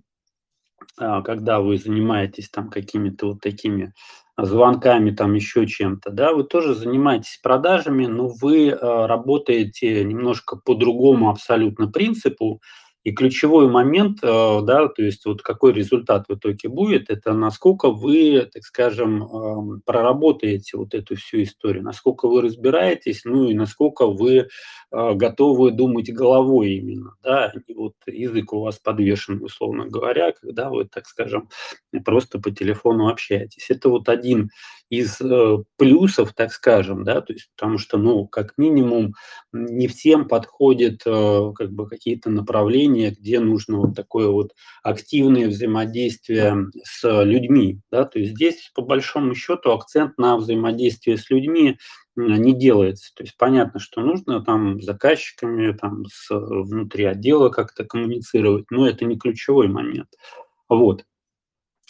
а, 0.97 1.21
когда 1.21 1.59
вы 1.59 1.77
занимаетесь 1.77 2.49
там 2.49 2.69
какими-то 2.69 3.27
вот 3.27 3.41
такими 3.41 3.93
звонками, 4.37 5.11
там 5.11 5.33
еще 5.33 5.67
чем-то, 5.67 6.09
да, 6.09 6.33
вы 6.33 6.45
тоже 6.45 6.73
занимаетесь 6.73 7.39
продажами, 7.43 8.05
но 8.05 8.29
вы 8.29 8.71
работаете 8.71 10.03
немножко 10.03 10.55
по 10.55 10.73
другому 10.73 11.29
абсолютно 11.29 11.87
принципу, 11.87 12.61
и 13.03 13.11
ключевой 13.11 13.67
момент, 13.69 14.19
э, 14.23 14.27
да, 14.63 14.87
то 14.87 15.01
есть 15.03 15.25
вот 15.25 15.41
какой 15.41 15.73
результат 15.73 16.25
в 16.29 16.35
итоге 16.35 16.69
будет, 16.69 17.09
это 17.09 17.33
насколько 17.33 17.89
вы, 17.91 18.49
так 18.51 18.63
скажем, 18.63 19.23
эм, 19.23 19.81
проработаете 19.85 20.77
вот 20.77 20.93
эту 20.93 21.15
всю 21.15 21.43
историю, 21.43 21.83
насколько 21.83 22.27
вы 22.27 22.41
разбираетесь, 22.41 23.23
ну 23.25 23.49
и 23.49 23.53
насколько 23.53 24.07
вы 24.07 24.47
э, 24.91 25.13
готовы 25.15 25.71
думать 25.71 26.11
головой 26.13 26.73
именно, 26.75 27.15
да, 27.23 27.53
и 27.67 27.73
вот 27.73 27.93
язык 28.07 28.53
у 28.53 28.61
вас 28.61 28.79
подвешен, 28.79 29.41
условно 29.43 29.85
говоря, 29.87 30.31
когда 30.31 30.69
вы, 30.69 30.85
так 30.85 31.05
скажем, 31.07 31.49
просто 32.05 32.39
по 32.39 32.51
телефону 32.51 33.09
общаетесь. 33.09 33.69
Это 33.69 33.89
вот 33.89 34.09
один 34.09 34.49
из 34.93 35.19
э, 35.21 35.57
плюсов, 35.77 36.33
так 36.33 36.51
скажем, 36.51 37.03
да, 37.03 37.21
то 37.21 37.33
есть 37.33 37.49
потому 37.55 37.77
что, 37.77 37.97
ну, 37.97 38.27
как 38.27 38.53
минимум, 38.57 39.13
не 39.51 39.87
всем 39.87 40.27
подходят 40.27 41.03
как 41.03 41.71
бы 41.71 41.87
какие-то 41.87 42.29
направления, 42.29 43.11
где 43.11 43.39
нужно 43.39 43.77
вот 43.77 43.95
такое 43.95 44.27
вот 44.27 44.53
активное 44.83 45.47
взаимодействие 45.47 46.67
с 46.83 47.23
людьми. 47.23 47.79
Да? 47.91 48.05
То 48.05 48.19
есть 48.19 48.33
здесь, 48.33 48.71
по 48.73 48.81
большому 48.81 49.35
счету, 49.35 49.71
акцент 49.71 50.17
на 50.17 50.37
взаимодействие 50.37 51.17
с 51.17 51.29
людьми 51.29 51.77
не 52.15 52.53
делается. 52.53 53.11
То 53.15 53.23
есть 53.23 53.35
понятно, 53.37 53.79
что 53.79 54.01
нужно 54.01 54.43
там 54.43 54.79
с 54.79 54.85
заказчиками, 54.85 55.73
там 55.73 56.05
с 56.05 56.27
внутри 56.29 57.05
отдела 57.05 57.49
как-то 57.49 57.85
коммуницировать, 57.85 58.65
но 58.69 58.87
это 58.87 59.05
не 59.05 59.17
ключевой 59.17 59.67
момент. 59.67 60.09
Вот. 60.69 61.05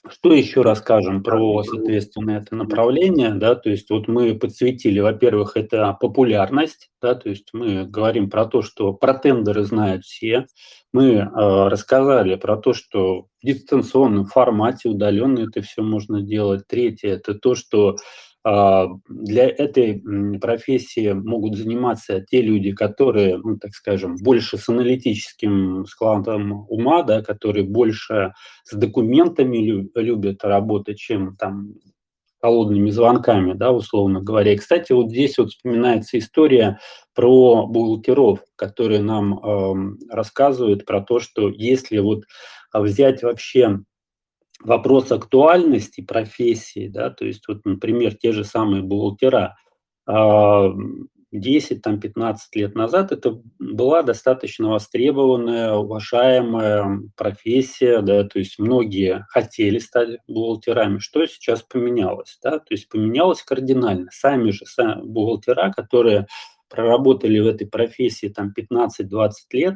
Что 0.10 0.34
еще 0.34 0.64
расскажем 0.64 1.24
про, 1.24 1.64
соответственно, 1.64 2.32
это 2.32 2.58
направление, 2.58 3.34
да, 3.36 3.56
то 3.56 3.70
есть 3.70 3.90
вот 3.90 4.10
мы 4.10 4.36
подсветили, 4.38 5.00
во-первых, 5.00 5.56
это 5.56 5.98
популярность, 5.98 6.90
да, 7.02 7.16
то 7.16 7.30
есть 7.30 7.50
мы 7.54 7.86
говорим 7.86 8.30
про 8.30 8.46
то, 8.46 8.62
что 8.62 8.92
про 8.92 9.14
тендеры 9.14 9.64
знают 9.64 10.04
все, 10.04 10.46
мы 10.92 11.14
э, 11.14 11.28
рассказали 11.30 12.36
про 12.36 12.58
то, 12.58 12.74
что 12.74 13.28
в 13.42 13.46
дистанционном 13.46 14.26
формате 14.26 14.90
удаленно 14.90 15.40
это 15.40 15.62
все 15.62 15.82
можно 15.82 16.22
делать. 16.22 16.68
Третье– 16.68 17.10
это 17.12 17.34
то, 17.34 17.56
что 17.56 17.96
для 18.44 19.48
этой 19.48 20.04
профессии 20.40 21.14
могут 21.14 21.56
заниматься 21.56 22.20
те 22.22 22.42
люди, 22.42 22.72
которые, 22.74 23.38
ну, 23.38 23.58
так 23.58 23.72
скажем, 23.74 24.18
больше 24.22 24.58
с 24.58 24.68
аналитическим 24.68 25.86
складом 25.86 26.66
ума, 26.70 27.04
да, 27.04 27.22
которые 27.22 27.66
больше 27.66 28.34
с 28.66 28.76
документами 28.76 29.88
любят 29.96 30.44
работать, 30.44 30.98
чем 30.98 31.38
там 31.38 31.76
холодными 32.42 32.90
звонками, 32.90 33.54
да, 33.54 33.72
условно 33.72 34.20
говоря. 34.20 34.52
И, 34.52 34.58
кстати, 34.58 34.92
вот 34.92 35.10
здесь 35.10 35.38
вот 35.38 35.52
вспоминается 35.52 36.20
история 36.20 36.80
про 37.16 37.66
бухгалтеров, 37.66 38.40
которые 38.58 39.02
нам 39.02 39.40
э, 39.40 39.96
рассказывают 40.14 40.86
про 40.86 41.00
то, 41.00 41.20
что 41.22 41.48
если 41.48 42.00
вот 42.00 42.24
взять 42.74 43.24
вообще 43.24 43.80
вопрос 44.64 45.12
актуальности 45.12 46.02
профессии, 46.02 46.88
да, 46.88 47.10
то 47.10 47.26
есть 47.26 47.48
вот, 47.48 47.66
например, 47.66 48.16
те 48.16 48.32
же 48.32 48.44
самые 48.44 48.84
бухгалтера, 48.84 49.56
э, 50.08 50.70
10, 51.34 51.82
там, 51.82 52.00
15 52.00 52.56
лет 52.56 52.76
назад 52.76 53.12
это 53.12 53.42
была 53.58 54.04
достаточно 54.04 54.70
востребованная, 54.70 55.74
уважаемая 55.74 57.02
профессия, 57.18 58.02
да, 58.02 58.24
то 58.24 58.38
есть 58.38 58.60
многие 58.60 59.26
хотели 59.30 59.80
стать 59.80 60.20
бухгалтерами. 60.28 61.00
Что 61.00 61.26
сейчас 61.26 61.64
поменялось? 61.64 62.38
Да? 62.44 62.60
То 62.60 62.68
есть 62.70 62.88
поменялось 62.88 63.42
кардинально. 63.42 64.10
Сами 64.12 64.52
же 64.52 64.66
сами 64.66 65.02
бухгалтера, 65.04 65.72
которые 65.72 66.28
проработали 66.70 67.40
в 67.40 67.48
этой 67.48 67.68
профессии 67.68 68.28
там 68.28 68.54
15-20 68.56 69.32
лет, 69.54 69.76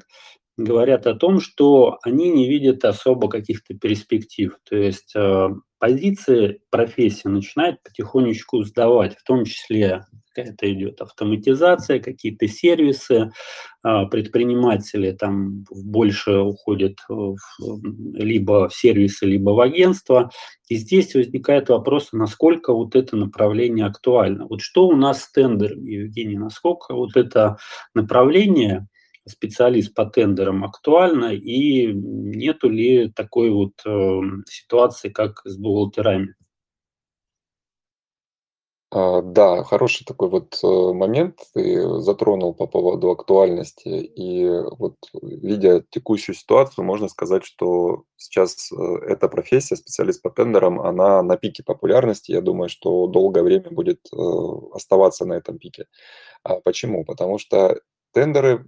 говорят 0.57 1.07
о 1.07 1.15
том, 1.15 1.39
что 1.39 1.99
они 2.03 2.29
не 2.29 2.49
видят 2.49 2.83
особо 2.83 3.29
каких-то 3.29 3.75
перспектив. 3.75 4.57
То 4.67 4.75
есть 4.75 5.15
э, 5.15 5.49
позиции 5.79 6.59
профессии 6.69 7.27
начинает 7.27 7.81
потихонечку 7.83 8.63
сдавать, 8.63 9.15
в 9.15 9.23
том 9.23 9.45
числе 9.45 10.05
какая-то 10.37 10.71
идет 10.71 11.01
автоматизация, 11.01 11.99
какие-то 11.99 12.47
сервисы, 12.47 13.31
а, 13.81 14.05
предприниматели 14.05 15.11
там 15.11 15.65
больше 15.71 16.37
уходят 16.37 16.97
в, 17.09 17.37
либо 18.13 18.69
в 18.69 18.75
сервисы, 18.75 19.25
либо 19.25 19.51
в 19.51 19.59
агентство. 19.59 20.29
И 20.69 20.75
здесь 20.75 21.15
возникает 21.15 21.69
вопрос, 21.69 22.09
насколько 22.11 22.73
вот 22.73 22.95
это 22.95 23.15
направление 23.15 23.85
актуально. 23.85 24.45
Вот 24.47 24.61
что 24.61 24.87
у 24.87 24.95
нас 24.95 25.23
с 25.23 25.31
тендерами, 25.31 25.89
Евгений, 25.89 26.37
насколько 26.37 26.93
вот 26.93 27.15
это 27.15 27.57
направление 27.95 28.87
специалист 29.27 29.93
по 29.93 30.05
тендерам 30.05 30.63
актуально 30.63 31.33
и 31.33 31.91
нету 31.93 32.69
ли 32.69 33.09
такой 33.11 33.51
вот 33.51 33.73
э, 33.85 34.21
ситуации, 34.47 35.09
как 35.09 35.41
с 35.45 35.57
бухгалтерами? 35.57 36.35
А, 38.89 39.21
да, 39.21 39.63
хороший 39.63 40.05
такой 40.05 40.29
вот, 40.29 40.57
э, 40.63 40.93
момент 40.93 41.39
ты 41.53 41.99
затронул 41.99 42.53
по 42.53 42.67
поводу 42.67 43.11
актуальности. 43.11 43.89
И 43.89 44.47
вот, 44.79 44.95
видя 45.21 45.83
текущую 45.89 46.35
ситуацию, 46.35 46.85
можно 46.85 47.09
сказать, 47.09 47.43
что 47.43 48.03
сейчас, 48.15 48.71
э, 48.71 48.75
эта 49.07 49.27
профессия, 49.27 49.75
специалист 49.75 50.21
по 50.21 50.29
тендерам, 50.29 50.79
она 50.79 51.21
на 51.21 51.35
пике 51.35 51.63
популярности. 51.63 52.31
Я 52.31 52.39
думаю, 52.41 52.69
что 52.69 53.07
долгое 53.07 53.43
время 53.43 53.69
будет, 53.71 53.99
э, 54.13 54.17
оставаться 54.73 55.25
на 55.25 55.33
этом 55.33 55.57
пике. 55.59 55.87
А 56.43 56.61
почему? 56.61 57.03
Потому 57.03 57.39
что 57.39 57.81
тендеры 58.13 58.65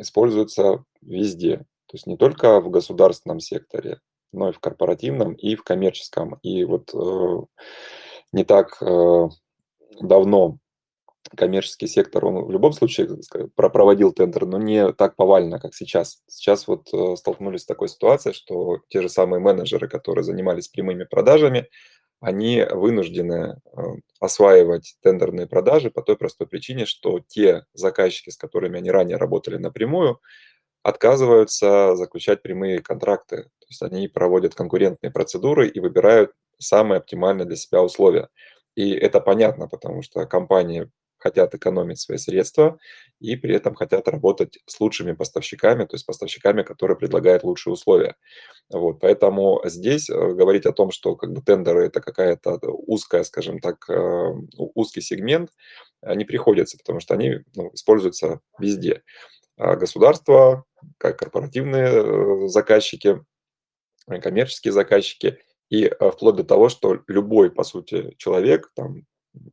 используются 0.00 0.84
везде. 1.00 1.58
То 1.86 1.94
есть 1.94 2.06
не 2.06 2.16
только 2.16 2.60
в 2.60 2.70
государственном 2.70 3.40
секторе, 3.40 4.00
но 4.32 4.50
и 4.50 4.52
в 4.52 4.60
корпоративном, 4.60 5.34
и 5.34 5.54
в 5.54 5.64
коммерческом. 5.64 6.38
И 6.42 6.64
вот, 6.64 6.92
э, 6.94 7.40
не 8.32 8.44
так, 8.44 8.76
э, 8.82 9.28
давно 10.00 10.58
коммерческий 11.36 11.86
сектор, 11.86 12.24
он 12.24 12.44
в 12.44 12.50
любом 12.50 12.72
случае 12.72 13.08
про 13.54 13.68
проводил 13.68 14.12
тендер, 14.12 14.46
но 14.46 14.58
не 14.58 14.92
так 14.92 15.16
повально, 15.16 15.58
как 15.58 15.74
сейчас. 15.74 16.22
Сейчас 16.26 16.66
вот, 16.68 16.88
э, 16.92 17.16
столкнулись 17.16 17.62
с 17.62 17.66
такой 17.66 17.88
ситуацией, 17.88 18.34
что 18.34 18.80
те 18.88 19.02
же 19.02 19.08
самые 19.08 19.40
менеджеры, 19.40 19.88
которые 19.88 20.24
занимались 20.24 20.68
прямыми 20.68 21.04
продажами, 21.04 21.68
они 22.20 22.64
вынуждены, 22.70 23.60
э, 23.76 23.80
осваивать 24.20 24.96
тендерные 25.02 25.46
продажи 25.46 25.90
по 25.90 26.02
той 26.02 26.16
простой 26.16 26.46
причине, 26.46 26.86
что 26.86 27.20
те 27.26 27.64
заказчики, 27.74 28.30
с 28.30 28.36
которыми 28.36 28.78
они 28.78 28.90
ранее 28.90 29.16
работали 29.18 29.56
напрямую, 29.56 30.20
отказываются 30.82 31.96
заключать 31.96 32.42
прямые 32.42 32.80
контракты. 32.80 33.44
То 33.60 33.66
есть 33.68 33.82
они 33.82 34.08
проводят 34.08 34.54
конкурентные 34.54 35.10
процедуры 35.12 35.68
и 35.68 35.80
выбирают 35.80 36.32
самые 36.58 36.98
оптимальные 36.98 37.46
для 37.46 37.56
себя 37.56 37.82
условия. 37.82 38.28
И 38.74 38.92
это 38.92 39.20
понятно, 39.20 39.68
потому 39.68 40.02
что 40.02 40.26
компании 40.26 40.90
хотят 41.18 41.54
экономить 41.54 42.00
свои 42.00 42.18
средства 42.18 42.78
и 43.20 43.36
при 43.36 43.54
этом 43.54 43.74
хотят 43.74 44.08
работать 44.08 44.58
с 44.66 44.80
лучшими 44.80 45.12
поставщиками, 45.12 45.84
то 45.84 45.94
есть 45.94 46.06
поставщиками, 46.06 46.62
которые 46.62 46.96
предлагают 46.96 47.44
лучшие 47.44 47.72
условия. 47.72 48.16
Вот, 48.70 49.00
поэтому 49.00 49.60
здесь 49.64 50.10
э, 50.10 50.14
говорить 50.14 50.66
о 50.66 50.72
том, 50.72 50.90
что 50.90 51.16
как 51.16 51.32
бы 51.32 51.42
тендеры 51.42 51.86
это 51.86 52.00
какая-то 52.00 52.58
узкая, 52.62 53.24
скажем 53.24 53.60
так, 53.60 53.88
э, 53.88 54.32
узкий 54.56 55.00
сегмент, 55.00 55.50
э, 56.02 56.14
не 56.14 56.24
приходится, 56.24 56.78
потому 56.78 57.00
что 57.00 57.14
они 57.14 57.40
ну, 57.54 57.70
используются 57.72 58.40
везде. 58.58 59.02
А 59.56 59.76
государство, 59.76 60.64
как 60.98 61.18
корпоративные 61.18 62.48
заказчики, 62.48 63.24
коммерческие 64.06 64.72
заказчики, 64.72 65.38
и 65.70 65.90
вплоть 66.12 66.36
до 66.36 66.44
того, 66.44 66.68
что 66.68 67.02
любой, 67.08 67.50
по 67.50 67.62
сути, 67.62 68.14
человек, 68.16 68.70
там, 68.74 69.02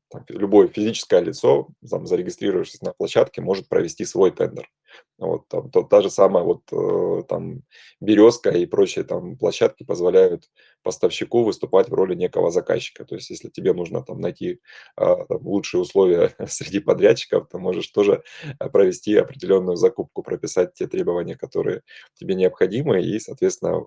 там, 0.10 0.26
любое 0.30 0.68
физическое 0.68 1.22
лицо, 1.22 1.68
там, 1.90 2.08
зарегистрировавшись 2.08 2.82
на 2.82 2.94
площадке, 2.94 3.42
может 3.42 3.70
провести 3.70 4.06
свой 4.06 4.32
тендер. 4.32 4.70
Вот, 5.18 5.48
там, 5.48 5.70
то, 5.72 5.84
та 5.84 6.02
же 6.02 6.10
самая 6.10 6.44
вот, 6.44 6.62
э, 6.72 7.24
там, 7.28 7.62
березка 8.02 8.50
и 8.50 8.66
прочие 8.66 9.06
там, 9.06 9.38
площадки 9.38 9.84
позволяют 9.84 10.50
поставщику 10.84 11.44
выступать 11.44 11.90
в 11.90 11.94
роли 11.94 12.16
некого 12.16 12.52
заказчика. 12.52 13.06
То 13.06 13.16
есть, 13.16 13.30
если 13.30 13.50
тебе 13.50 13.74
нужно 13.74 14.04
там, 14.04 14.20
найти 14.20 14.60
э, 14.98 15.16
там, 15.28 15.46
лучшие 15.48 15.82
условия 15.82 16.36
среди 16.48 16.80
подрядчиков, 16.80 17.48
ты 17.50 17.58
можешь 17.58 17.88
тоже 17.88 18.24
э, 18.60 18.70
провести 18.70 19.16
определенную 19.16 19.78
закупку, 19.78 20.22
прописать 20.24 20.74
те 20.74 20.88
требования, 20.88 21.36
которые 21.36 21.82
тебе 22.16 22.36
необходимы, 22.36 23.02
и, 23.02 23.20
соответственно, 23.20 23.86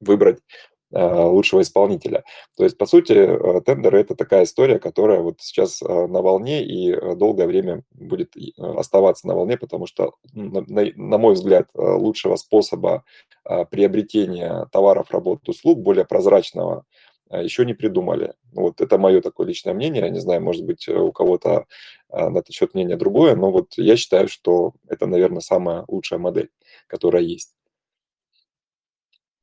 выбрать 0.00 0.38
а, 0.38 0.77
лучшего 0.90 1.60
исполнителя. 1.60 2.24
То 2.56 2.64
есть, 2.64 2.78
по 2.78 2.86
сути, 2.86 3.12
э, 3.12 3.60
тендеры– 3.60 4.00
это 4.00 4.14
такая 4.14 4.44
история, 4.44 4.78
которая 4.78 5.20
вот 5.20 5.36
сейчас 5.40 5.82
э, 5.82 5.86
на 5.86 6.22
волне 6.22 6.64
и 6.64 6.92
э, 6.92 7.14
долгое 7.14 7.46
время 7.46 7.82
будет 7.90 8.34
оставаться 8.56 9.26
на 9.26 9.34
волне, 9.34 9.58
потому 9.58 9.86
что, 9.86 10.14
на 10.32 11.18
мой 11.18 11.34
взгляд, 11.34 11.68
лучшего 11.74 12.36
способа 12.36 13.04
приобретения 13.70 14.66
товаров, 14.72 15.10
работ, 15.10 15.48
услуг, 15.48 15.80
более 15.80 16.04
прозрачного, 16.04 16.84
еще 17.30 17.64
не 17.64 17.74
придумали. 17.74 18.34
Вот 18.52 18.80
это 18.80 18.98
мое 18.98 19.20
такое 19.20 19.46
личное 19.46 19.74
мнение. 19.74 20.02
Я 20.02 20.10
не 20.10 20.20
знаю, 20.20 20.42
может 20.42 20.64
быть, 20.64 20.88
у 20.88 21.12
кого-то 21.12 21.66
на 22.10 22.38
этот 22.38 22.52
счет 22.52 22.74
мнение 22.74 22.96
другое, 22.96 23.36
но 23.36 23.50
вот 23.50 23.74
я 23.76 23.96
считаю, 23.96 24.28
что 24.28 24.72
это, 24.88 25.06
наверное, 25.06 25.40
самая 25.40 25.84
лучшая 25.88 26.18
модель, 26.18 26.50
которая 26.86 27.22
есть. 27.22 27.57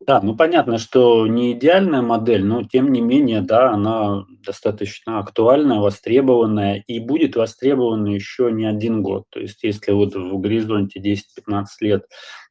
Да, 0.07 0.21
ну 0.21 0.35
понятно, 0.35 0.77
что 0.77 1.25
не 1.25 1.53
идеальная 1.53 2.01
модель, 2.03 2.45
но 2.45 2.63
тем 2.63 2.91
не 2.91 3.01
менее, 3.01 3.41
да, 3.41 3.71
она 3.71 4.25
достаточно 4.45 5.17
актуальная, 5.19 5.79
востребованная 5.79 6.83
и 6.85 6.99
будет 6.99 7.35
востребована 7.35 8.09
еще 8.09 8.51
не 8.51 8.65
один 8.65 9.01
год. 9.01 9.23
То 9.31 9.39
есть 9.39 9.63
если 9.63 9.93
вот 9.93 10.13
в 10.13 10.37
горизонте 10.39 10.99
10-15 10.99 11.65
лет 11.81 12.03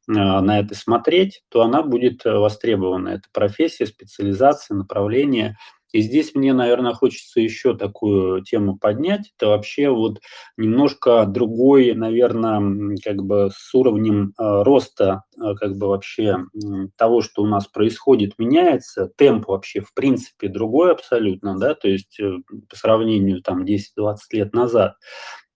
э, 0.09 0.13
на 0.15 0.59
это 0.59 0.75
смотреть, 0.75 1.43
то 1.49 1.63
она 1.63 1.83
будет 1.85 2.25
востребована. 2.25 3.11
Это 3.11 3.29
профессия, 3.33 3.87
специализация, 3.87 4.75
направление. 4.77 5.57
И 5.95 6.01
здесь 6.01 6.35
мне, 6.35 6.53
наверное, 6.53 6.93
хочется 6.93 7.41
еще 7.41 7.77
такую 7.77 8.43
тему 8.43 8.77
поднять. 8.77 9.33
Это 9.39 9.47
вообще 9.51 9.91
вот 9.91 10.19
немножко 10.57 11.25
другой, 11.25 11.95
наверное, 11.95 12.97
как 13.05 13.23
бы 13.23 13.51
с 13.57 13.73
уровнем 13.73 14.35
э, 14.37 14.63
роста, 14.65 15.23
э, 15.39 15.55
как 15.55 15.77
бы 15.77 15.87
вообще 15.87 16.39
того, 16.97 17.23
что 17.23 17.43
у 17.43 17.47
нас 17.47 17.69
происходит, 17.69 18.33
меняется. 18.39 19.09
Темп 19.17 19.47
вообще, 19.47 19.83
в 19.83 19.95
принципе, 19.95 20.49
другой 20.49 20.91
абсолютно, 20.91 21.57
да, 21.57 21.75
то 21.77 21.87
есть 21.87 22.19
э, 22.19 22.39
по 22.69 22.75
сравнению 22.75 23.41
там 23.41 23.63
10-20 23.63 24.17
лет 24.33 24.53
назад 24.53 24.97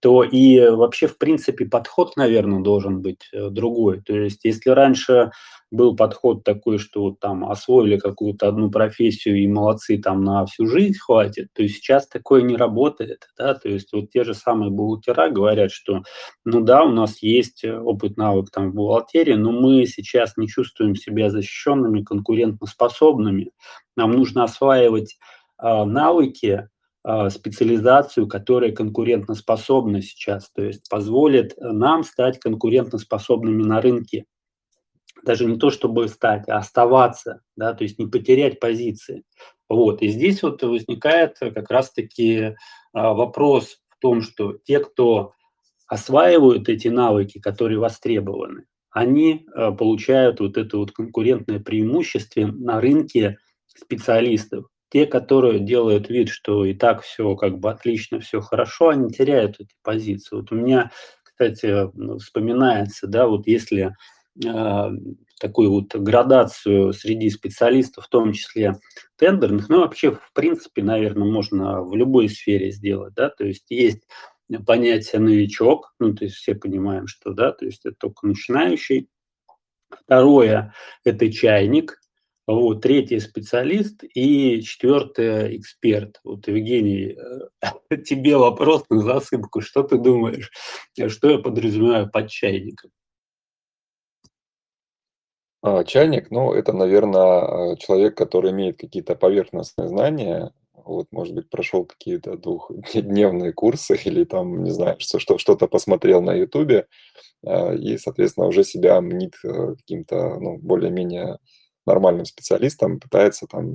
то 0.01 0.23
и 0.23 0.69
вообще, 0.69 1.09
в 1.09 1.19
принципе, 1.19 1.65
подход, 1.67 2.17
наверное, 2.17 2.61
должен 2.61 3.03
быть 3.03 3.29
э, 3.33 3.51
другой. 3.51 4.01
То 4.01 4.15
есть, 4.15 4.45
если 4.45 4.71
раньше 4.71 5.33
был 5.71 5.97
подход 5.97 6.45
такой, 6.45 6.79
что 6.79 7.11
там 7.21 7.51
освоили 7.51 7.99
какую-то 7.99 8.49
одну 8.49 8.71
профессию 8.71 9.37
и 9.37 9.49
молодцы, 9.49 9.99
там 9.99 10.25
на 10.25 10.47
всю 10.47 10.67
жизнь 10.67 10.97
хватит, 10.99 11.49
то 11.53 11.67
сейчас 11.69 12.09
такое 12.09 12.43
не 12.43 12.57
работает, 12.57 13.29
да, 13.37 13.55
то 13.55 13.69
есть 13.69 13.93
вот 13.93 14.11
те 14.11 14.25
же 14.25 14.35
самые 14.35 14.71
бухгалтера 14.71 15.29
говорят, 15.31 15.71
что 15.71 16.03
ну 16.45 16.63
да, 16.63 16.85
у 16.85 16.91
нас 16.91 17.23
есть 17.23 17.65
опыт, 17.65 18.17
навык 18.17 18.51
там 18.51 18.71
в 18.71 18.75
бухгалтерии, 18.75 19.35
но 19.35 19.53
мы 19.53 19.85
сейчас 19.87 20.37
не 20.37 20.49
чувствуем 20.49 20.95
себя 20.95 21.29
защищенными, 21.29 22.03
конкурентоспособными, 22.03 23.51
нам 23.97 24.13
нужно 24.13 24.45
осваивать 24.45 25.19
э, 25.63 25.85
навыки, 25.85 26.49
а, 26.49 26.69
специализацию, 27.31 28.27
которая 28.27 28.73
конкурентоспособна 28.73 30.03
сейчас, 30.03 30.51
то 30.51 30.63
есть 30.63 30.89
позволит 30.91 31.55
нам 31.59 32.05
стать 32.05 32.39
конкурентоспособными 32.39 33.63
на 33.63 33.81
рынке. 33.81 34.27
Даже 35.25 35.47
не 35.47 35.59
то, 35.59 35.71
чтобы 35.71 36.09
стать, 36.09 36.49
а 36.49 36.59
оставаться, 36.59 37.41
да, 37.57 37.75
то 37.75 37.85
есть 37.85 37.99
не 37.99 38.07
потерять 38.07 38.61
позиции. 38.61 39.25
Вот. 39.69 40.03
И 40.03 40.09
здесь 40.09 40.43
вот 40.43 40.63
возникает 40.63 41.39
как 41.39 41.71
раз-таки 41.71 42.57
а, 42.93 43.15
вопрос 43.15 43.81
в 43.91 43.99
том, 44.01 44.23
что 44.23 44.59
те, 44.65 44.81
кто 44.81 45.33
осваивают 45.87 46.69
эти 46.69 46.89
навыки, 46.89 47.41
которые 47.41 47.79
востребованы, 47.79 48.65
они 48.91 49.47
а, 49.55 49.73
получают 49.73 50.41
вот 50.41 50.57
это 50.57 50.79
вот 50.79 50.93
конкурентное 50.93 51.61
преимущество 51.61 52.47
на 52.47 52.81
рынке 52.81 53.39
специалистов. 53.67 54.67
Те, 54.91 55.07
которые 55.07 55.61
делают 55.61 56.09
вид, 56.09 56.29
что 56.31 56.65
и 56.65 56.75
так 56.75 57.03
все 57.03 57.37
как 57.37 57.59
бы 57.59 57.71
отлично, 57.71 58.21
все 58.21 58.41
хорошо, 58.41 58.89
они 58.89 59.11
теряют 59.11 59.61
эти 59.61 59.75
позиции. 59.83 60.37
Вот 60.37 60.51
у 60.51 60.55
меня, 60.55 60.91
кстати, 61.23 61.89
вспоминается, 62.19 63.07
да, 63.07 63.27
вот 63.27 63.47
если 63.47 63.95
э, 64.45 64.91
такую 65.41 65.71
вот 65.71 65.95
градацию 65.95 66.93
среди 66.93 67.29
специалистов, 67.31 68.07
в 68.07 68.09
том 68.09 68.33
числе 68.33 68.77
тендерных, 69.17 69.69
ну 69.69 69.81
вообще, 69.81 70.13
в 70.13 70.33
принципе, 70.33 70.83
наверное, 70.83 71.31
можно 71.31 71.83
в 71.83 71.95
любой 71.95 72.29
сфере 72.29 72.71
сделать, 72.71 73.15
да, 73.15 73.29
то 73.29 73.45
есть 73.45 73.67
есть 73.71 74.05
понятие 74.67 75.21
новичок, 75.21 75.95
ну, 75.99 76.15
то 76.15 76.25
есть 76.25 76.37
все 76.37 76.55
понимаем, 76.55 77.07
что, 77.07 77.33
да, 77.33 77.53
то 77.53 77.67
есть 77.67 77.85
это 77.85 77.97
только 77.99 78.27
начинающий. 78.27 79.09
Второе– 79.91 80.75
это 81.05 81.31
чайник, 81.33 81.99
вот, 82.53 82.81
третий 82.81 83.21
специалист 83.21 84.03
и 84.15 84.63
четвертый 84.63 85.59
эксперт. 85.59 86.19
Вот, 86.25 86.49
Евгений, 86.49 87.17
э, 87.61 87.97
тебе 88.07 88.39
вопрос 88.39 88.85
на 88.89 89.01
засыпку. 89.01 89.61
Что 89.61 89.83
ты 89.83 89.99
думаешь, 89.99 90.51
что 91.09 91.31
я 91.31 91.39
подразумеваю 91.39 92.11
под 92.11 92.31
чайником? 92.31 92.91
А, 95.61 95.85
чайник, 95.85 96.31
ну, 96.31 96.53
это, 96.53 96.73
наверное, 96.73 97.77
человек, 97.77 98.17
который 98.17 98.53
имеет 98.53 98.79
какие-то 98.79 99.15
поверхностные 99.15 99.89
знания, 99.89 100.53
вот, 100.73 101.09
может 101.11 101.35
быть, 101.35 101.51
прошел 101.51 101.85
какие-то 101.85 102.39
двухдневные 102.39 103.53
курсы 103.53 103.95
или 104.05 104.25
там, 104.25 104.65
не 104.65 104.71
знаю, 104.71 104.97
что, 105.01 105.19
что, 105.19 105.37
что-то 105.37 105.67
посмотрел 105.67 106.23
на 106.23 106.33
Ютубе, 106.33 106.87
а, 107.45 107.75
и, 107.75 107.99
соответственно, 107.99 108.47
уже 108.47 108.65
себя 108.65 109.01
мнит 109.03 109.35
э, 109.45 109.75
каким-то, 109.77 110.39
ну, 110.41 110.57
более-менее 110.57 111.39
нормальным 111.89 112.25
специалистом, 112.27 113.01
пытается 113.01 113.47
там, 113.47 113.75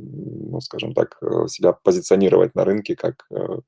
ну, 0.51 0.61
скажем 0.61 0.93
так, 0.93 1.17
э, 1.21 1.47
себя 1.47 1.73
позиционировать 1.73 2.55
на 2.55 2.65
рынке 2.65 2.95
как 2.95 3.25
э, 3.31 3.59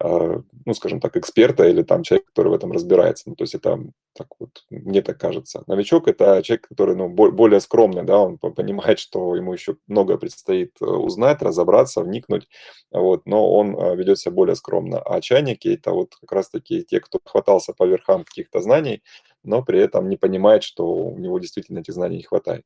а, 0.00 0.42
ну, 0.66 0.74
скажем 0.74 1.00
так, 1.00 1.16
эксперта 1.16 1.64
или 1.68 1.82
там 1.82 2.02
человек, 2.02 2.26
который 2.26 2.48
в 2.48 2.54
этом 2.54 2.72
разбирается. 2.72 3.28
Ну, 3.28 3.36
то 3.36 3.44
есть 3.44 3.54
это 3.54 3.78
так 4.16 4.28
вот, 4.38 4.50
мне 4.70 5.02
так 5.02 5.18
кажется. 5.18 5.62
Новичок– 5.66 6.08
это 6.08 6.42
человек, 6.42 6.68
который, 6.68 6.96
ну, 6.96 7.08
более 7.08 7.60
скромный, 7.60 8.02
да, 8.04 8.18
он 8.18 8.38
понимает, 8.38 8.98
что 8.98 9.34
ему 9.36 9.52
еще 9.52 9.76
много 9.86 10.18
предстоит 10.18 10.72
э, 10.80 10.84
узнать, 10.84 11.42
разобраться, 11.42 12.02
вникнуть, 12.02 12.48
вот, 12.90 13.26
но 13.26 13.50
он 13.50 13.76
э, 13.76 13.96
ведет 13.96 14.18
себя 14.18 14.32
более 14.32 14.56
скромно. 14.56 15.00
А 15.00 15.20
чайники– 15.20 15.68
это 15.74 15.92
вот 15.92 16.14
как 16.20 16.32
раз-таки 16.32 16.84
те, 16.84 17.00
кто 17.00 17.20
хватался 17.24 17.72
по 17.72 17.84
верхам 17.84 18.24
каких-то 18.24 18.60
знаний, 18.60 19.02
но 19.42 19.62
при 19.62 19.80
этом 19.80 20.08
не 20.08 20.16
понимает, 20.16 20.64
что 20.64 20.86
у 20.86 21.18
него 21.18 21.38
действительно 21.38 21.80
этих 21.80 21.94
знаний 21.94 22.18
не 22.18 22.22
хватает. 22.24 22.64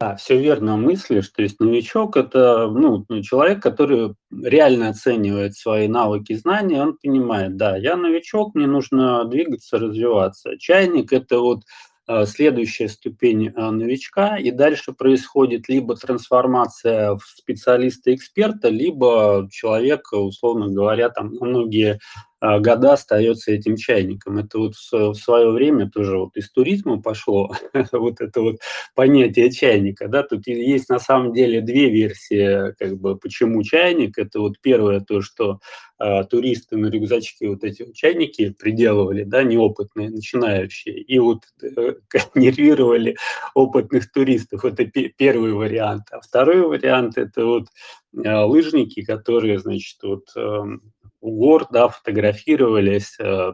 Да, 0.00 0.16
все 0.16 0.38
верно 0.38 0.76
мыслишь. 0.76 1.28
То 1.28 1.42
есть 1.42 1.60
новичок- 1.60 2.16
это, 2.18 2.68
ну, 2.70 3.04
ну, 3.08 3.22
человек, 3.22 3.62
который 3.62 4.14
реально 4.30 4.88
оценивает 4.88 5.54
свои 5.54 5.86
навыки, 5.86 6.32
знания. 6.34 6.80
Он 6.82 6.96
понимает: 6.96 7.56
да, 7.56 7.76
я 7.76 7.96
новичок, 7.96 8.54
мне 8.54 8.66
нужно 8.66 9.24
двигаться, 9.26 9.78
развиваться. 9.78 10.56
Чайник- 10.58 11.12
это 11.12 11.38
вот, 11.40 11.62
э, 12.08 12.24
следующая 12.26 12.88
ступень, 12.88 13.48
э, 13.54 13.70
новичка, 13.70 14.36
и 14.38 14.50
дальше 14.50 14.92
происходит 14.92 15.68
либо 15.68 15.94
трансформация 15.94 17.14
в 17.16 17.20
специалиста-эксперта, 17.24 18.70
либо 18.70 19.46
человек, 19.52 20.08
условно 20.12 20.68
говоря, 20.68 21.10
там 21.10 21.28
многие 21.40 22.00
года 22.42 22.94
остается 22.94 23.52
этим 23.52 23.76
чайником. 23.76 24.38
Это 24.38 24.58
вот 24.58 24.74
в 24.74 25.14
свое 25.14 25.50
время 25.50 25.88
тоже 25.88 26.18
вот 26.18 26.36
из 26.36 26.50
туризма 26.50 27.00
пошло 27.00 27.54
вот 27.92 28.20
это 28.20 28.40
вот 28.40 28.56
понятие 28.94 29.50
чайника, 29.50 30.08
да, 30.08 30.22
тут 30.24 30.46
есть 30.46 30.88
на 30.88 30.98
самом 30.98 31.32
деле 31.32 31.60
две 31.60 31.88
версии, 31.88 32.72
как 32.78 32.98
бы, 32.98 33.16
почему 33.16 33.62
чайник. 33.62 34.18
Это 34.18 34.40
вот 34.40 34.60
первое 34.60 35.00
то, 35.00 35.20
что 35.20 35.60
э, 35.98 36.24
туристы 36.24 36.76
на 36.76 36.88
рюкзачке 36.88 37.48
вот 37.48 37.64
эти 37.64 37.90
чайники 37.92 38.50
приделывали, 38.50 39.24
да, 39.24 39.42
неопытные, 39.42 40.10
начинающие, 40.10 40.98
и 41.00 41.18
вот 41.18 41.44
э, 41.62 41.94
нервировали 42.34 43.16
опытных 43.54 44.10
туристов. 44.10 44.64
Это 44.64 44.84
первый 44.84 45.52
вариант. 45.52 46.04
А 46.10 46.20
второй 46.20 46.62
вариант– 46.62 47.16
это 47.18 47.44
вот 47.44 47.68
э, 48.16 48.34
лыжники, 48.34 49.02
которые, 49.02 49.58
значит, 49.58 49.98
вот 50.02 50.24
э, 50.36 50.40
у 50.40 51.01
гор, 51.30 51.66
да, 51.70 51.88
фотографировались, 51.88 53.16
э, 53.18 53.52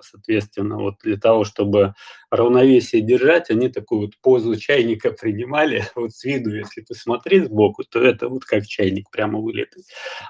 соответственно, 0.00 0.78
вот 0.78 0.96
для 1.02 1.16
того, 1.16 1.44
чтобы 1.44 1.94
равновесие 2.30 3.02
держать, 3.02 3.50
они 3.50 3.68
такую 3.68 4.02
вот 4.02 4.16
позу 4.20 4.56
чайника 4.56 5.12
принимали, 5.12 5.84
вот 5.94 6.12
с 6.12 6.24
виду, 6.24 6.54
если 6.54 6.82
посмотреть 6.82 7.46
сбоку, 7.46 7.84
то 7.84 8.02
это 8.02 8.28
вот 8.28 8.44
как 8.44 8.66
чайник 8.66 9.10
прямо 9.10 9.40
вылетает. 9.40 9.86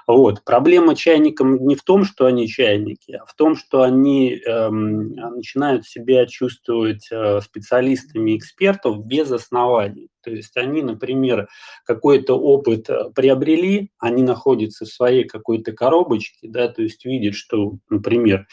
Вот. 0.07 0.43
Проблема 0.43 0.95
чайникам 0.95 1.65
не 1.65 1.75
в 1.75 1.83
том, 1.83 2.05
что 2.05 2.25
они 2.25 2.47
чайники, 2.47 3.13
а 3.13 3.25
в 3.25 3.33
том, 3.33 3.55
что 3.55 3.81
они 3.81 4.35
эм, 4.35 5.13
начинают 5.13 5.85
себя 5.85 6.25
чувствовать 6.27 7.07
э, 7.11 7.41
специалистами 7.41 8.37
экспертов 8.37 9.05
без 9.05 9.31
оснований. 9.31 10.09
То 10.25 10.31
есть 10.31 10.57
они, 10.57 10.81
например, 10.81 11.47
какой-то 11.85 12.33
опыт 12.33 12.89
э, 12.89 13.11
приобрели, 13.13 13.91
они 13.99 14.23
находятся 14.23 14.85
в 14.85 14.89
своей 14.89 15.23
какой-то 15.23 15.71
коробочке, 15.71 16.49
да, 16.49 16.67
то 16.67 16.81
есть 16.81 17.05
видят, 17.05 17.35
что, 17.35 17.73
например, 17.89 18.47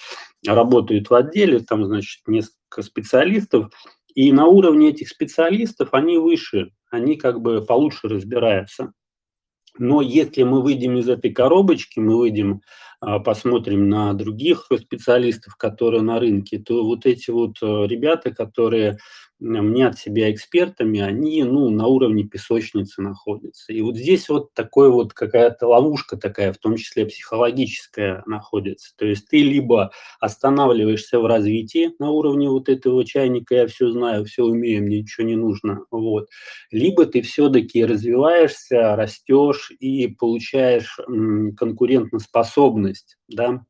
работают 0.47 1.09
в 1.09 1.15
отделе, 1.15 1.61
там, 1.61 1.85
значит, 1.87 2.21
несколько 2.27 2.83
специалистов, 2.83 3.73
и 4.15 4.31
на 4.33 4.47
уровне 4.47 4.91
этих 4.91 5.09
специалистов 5.09 5.89
они 5.93 6.19
выше, 6.19 6.73
они 6.91 7.17
как 7.17 7.41
бы 7.41 7.65
получше 7.65 8.09
разбираются. 8.09 8.93
Но 9.79 10.03
если 10.03 10.43
мы 10.43 10.63
выйдем 10.63 10.99
из 10.99 11.09
этой 11.09 11.33
коробочки, 11.33 11.99
мы 11.99 12.19
выйдем, 12.19 12.61
а, 13.01 13.19
посмотрим 13.21 13.89
на 13.89 14.13
других 14.13 14.67
специалистов, 14.79 15.57
которые 15.57 16.03
на 16.03 16.21
рынке, 16.21 16.59
то 16.59 16.85
вот 16.85 17.07
эти 17.07 17.31
вот 17.31 17.57
э, 17.63 17.87
ребята, 17.87 18.33
которые 18.33 18.99
мнят 19.43 19.99
себя 19.99 20.31
экспертами, 20.33 21.01
они, 21.01 21.43
ну, 21.43 21.69
на 21.71 21.87
уровне 21.87 22.25
песочницы 22.25 23.03
находятся. 23.03 23.73
И 23.73 23.81
вот 23.83 23.97
здесь 23.97 24.29
вот 24.29 24.55
такой 24.55 24.91
вот 24.91 25.13
какая-то 25.13 25.67
ловушка 25.67 26.17
такая, 26.17 26.53
в 26.53 26.59
том 26.59 26.77
числе 26.77 27.07
психологическая, 27.07 28.23
находится. 28.27 28.95
То 28.97 29.07
есть 29.07 29.29
ты 29.29 29.43
либо 29.43 29.91
останавливаешься 30.21 31.19
в 31.19 31.27
развитии 31.27 31.91
на 31.99 32.11
уровне 32.11 32.49
вот 32.49 32.69
этого 32.69 33.05
чайника, 33.05 33.55
я 33.55 33.67
все 33.67 33.91
знаю, 33.91 34.25
все 34.25 34.45
умею, 34.45 34.83
мне 34.85 35.01
ничего 35.01 35.27
не 35.27 35.37
нужно, 35.37 35.85
вот, 35.91 36.29
либо 36.71 37.07
ты 37.07 37.23
все-таки 37.23 37.85
развиваешься, 37.85 38.97
растешь 38.97 39.73
и 39.81 40.07
получаешь 40.09 40.99
конкурентоспособность, 41.57 43.17
да, 43.29 43.65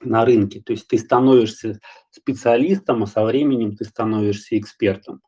на 0.00 0.24
рынке. 0.24 0.60
То 0.60 0.72
есть 0.72 0.88
ты 0.88 0.98
становишься 0.98 1.78
специалистом, 2.10 3.02
а 3.02 3.06
со 3.06 3.24
временем 3.24 3.76
ты 3.76 3.84
становишься 3.84 4.58
экспертом. 4.58 5.20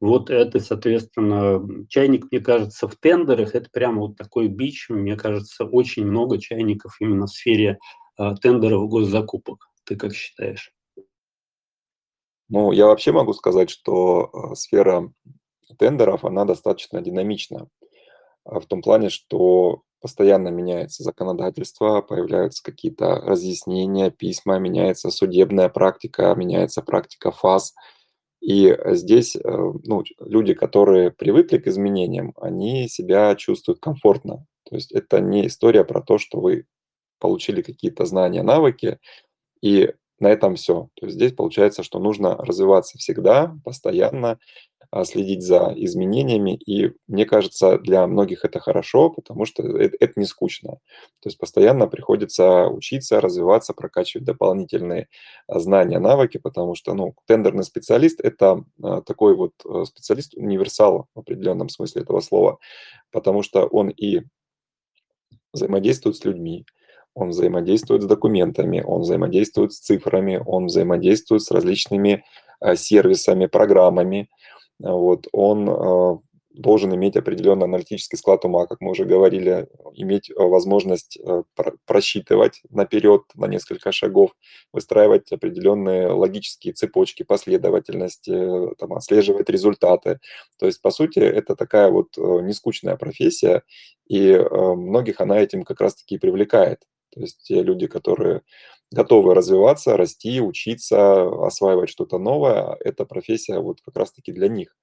Вот 0.00 0.28
это, 0.28 0.60
соответственно, 0.60 1.66
чайник, 1.88 2.26
мне 2.30 2.40
кажется, 2.40 2.88
в 2.88 2.96
тендерах, 2.96 3.54
это 3.54 3.70
прямо 3.70 4.02
вот 4.02 4.16
такой 4.16 4.48
бич. 4.48 4.88
Мне 4.90 5.16
кажется, 5.16 5.64
очень 5.64 6.04
много 6.04 6.38
чайников 6.38 6.96
именно 7.00 7.26
в 7.26 7.30
сфере 7.30 7.78
э, 8.18 8.34
тендеров 8.42 8.88
госзакупок. 8.88 9.68
Ты 9.84 9.96
как 9.96 10.14
считаешь? 10.14 10.72
Ну, 12.48 12.72
я 12.72 12.86
вообще 12.86 13.12
могу 13.12 13.32
сказать, 13.32 13.70
что 13.70 14.30
э, 14.32 14.54
сфера 14.54 15.10
тендеров, 15.78 16.24
она 16.24 16.44
достаточно 16.44 17.00
динамична. 17.00 17.68
В 18.44 18.66
том 18.66 18.82
плане, 18.82 19.08
что 19.08 19.82
постоянно 20.04 20.48
меняется 20.48 21.02
законодательство, 21.02 22.02
появляются 22.02 22.62
какие-то 22.62 23.22
разъяснения, 23.22 24.10
письма, 24.10 24.58
меняется 24.58 25.08
судебная 25.08 25.70
практика, 25.70 26.34
меняется 26.36 26.82
практика 26.82 27.30
ФАС. 27.30 27.74
И 28.42 28.76
здесь 28.88 29.34
э, 29.34 29.40
ну, 29.42 30.04
люди, 30.20 30.52
которые 30.52 31.10
привыкли 31.10 31.56
к 31.56 31.68
изменениям, 31.68 32.34
они 32.36 32.86
себя 32.86 33.34
чувствуют 33.34 33.80
комфортно. 33.80 34.44
То 34.68 34.76
есть 34.76 34.92
это 34.92 35.22
не 35.22 35.46
история 35.46 35.84
про 35.84 36.02
то, 36.02 36.18
что 36.18 36.38
вы 36.38 36.66
получили 37.18 37.62
какие-то 37.62 38.04
знания, 38.04 38.42
навыки, 38.42 38.98
и 39.62 39.94
на 40.18 40.26
этом 40.26 40.56
все. 40.56 40.90
То 40.96 41.06
есть 41.06 41.16
здесь 41.16 41.32
получается, 41.32 41.82
что 41.82 41.98
нужно 41.98 42.36
развиваться 42.36 42.98
всегда, 42.98 43.56
постоянно, 43.64 44.38
следить 45.02 45.42
за 45.42 45.72
изменениями. 45.76 46.54
И 46.54 46.92
мне 47.08 47.26
кажется, 47.26 47.78
для 47.78 48.06
многих 48.06 48.44
это 48.44 48.60
хорошо, 48.60 49.10
потому 49.10 49.44
что 49.44 49.62
это, 49.62 49.96
это 49.98 50.20
не 50.20 50.26
скучно. 50.26 50.74
То 51.20 51.28
есть 51.28 51.38
постоянно 51.38 51.88
приходится 51.88 52.68
учиться, 52.68 53.20
развиваться, 53.20 53.72
прокачивать 53.72 54.24
дополнительные 54.24 55.08
а, 55.48 55.58
знания, 55.58 55.98
навыки, 55.98 56.38
потому 56.38 56.76
что 56.76 56.94
ну, 56.94 57.14
тендерный 57.26 57.64
специалист– 57.64 58.20
это 58.22 58.62
а, 58.82 59.00
такой 59.00 59.34
вот 59.34 59.52
специалист-универсал 59.86 61.08
в 61.14 61.18
определенном 61.18 61.70
смысле 61.70 62.02
этого 62.02 62.20
слова, 62.20 62.58
потому 63.10 63.42
что 63.42 63.66
он 63.66 63.88
и 63.88 64.22
взаимодействует 65.52 66.16
с 66.16 66.24
людьми, 66.24 66.66
он 67.14 67.30
взаимодействует 67.30 68.02
с 68.02 68.06
документами, 68.06 68.80
он 68.80 69.02
взаимодействует 69.02 69.72
с 69.72 69.78
цифрами, 69.78 70.40
он 70.44 70.66
взаимодействует 70.66 71.42
с 71.42 71.50
различными 71.50 72.24
сервисами, 72.74 73.46
программами, 73.46 74.28
вот, 74.78 75.28
он 75.32 75.68
а, 75.68 76.18
должен 76.50 76.94
иметь 76.94 77.16
определенный 77.16 77.64
аналитический 77.64 78.18
склад 78.18 78.44
ума, 78.44 78.66
как 78.66 78.80
мы 78.80 78.90
уже 78.90 79.04
говорили, 79.04 79.68
иметь 79.94 80.30
а, 80.30 80.42
возможность 80.44 81.18
а, 81.24 81.42
просчитывать 81.86 82.62
наперед 82.70 83.22
на 83.34 83.46
несколько 83.46 83.92
шагов, 83.92 84.34
выстраивать 84.72 85.32
определенные 85.32 86.08
логические 86.08 86.74
цепочки, 86.74 87.22
последовательности, 87.22 88.74
там, 88.78 88.94
отслеживать 88.94 89.48
результаты. 89.48 90.18
То 90.58 90.66
есть, 90.66 90.82
по 90.82 90.90
сути, 90.90 91.20
это 91.20 91.54
такая 91.56 91.90
вот 91.90 92.16
нескучная 92.16 92.96
профессия, 92.96 93.62
и 94.08 94.36
многих 94.50 95.20
она 95.20 95.38
этим 95.40 95.62
как 95.62 95.80
раз-таки 95.80 96.18
привлекает. 96.18 96.80
То 97.14 97.20
есть 97.20 97.42
те 97.44 97.62
люди, 97.62 97.86
которые 97.86 98.42
готовы 98.92 99.34
развиваться, 99.34 99.96
расти, 99.96 100.40
учиться, 100.40 101.24
осваивать 101.46 101.90
что-то 101.90 102.18
новое, 102.18 102.76
эта 102.80 103.04
профессия 103.06 103.58
вот 103.60 103.80
как 103.82 103.96
раз-таки 103.96 104.32
для 104.32 104.48
них. 104.48 104.76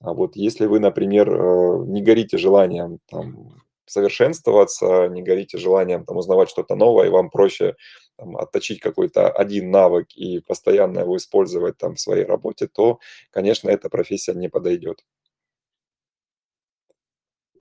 А 0.00 0.14
вот 0.14 0.36
если 0.36 0.66
вы, 0.66 0.80
например, 0.80 1.30
э, 1.30 1.84
не 1.86 2.02
горите 2.02 2.38
желанием 2.38 2.98
там, 3.08 3.54
совершенствоваться, 3.86 5.08
не 5.08 5.22
горите 5.22 5.58
желанием 5.58 6.04
там, 6.04 6.16
узнавать 6.16 6.48
что-то 6.50 6.74
новое, 6.76 7.06
и 7.06 7.10
вам 7.10 7.30
проще 7.30 7.76
там, 8.16 8.36
отточить 8.36 8.80
какой-то 8.80 9.30
один 9.30 9.70
навык 9.70 10.08
и 10.16 10.40
постоянно 10.40 11.00
его 11.00 11.16
использовать 11.16 11.76
там, 11.78 11.96
в 11.96 12.00
своей 12.00 12.24
работе, 12.24 12.68
то, 12.68 12.98
конечно, 13.30 13.68
эта 13.70 13.88
профессия 13.90 14.34
не 14.34 14.48
подойдет. 14.48 15.04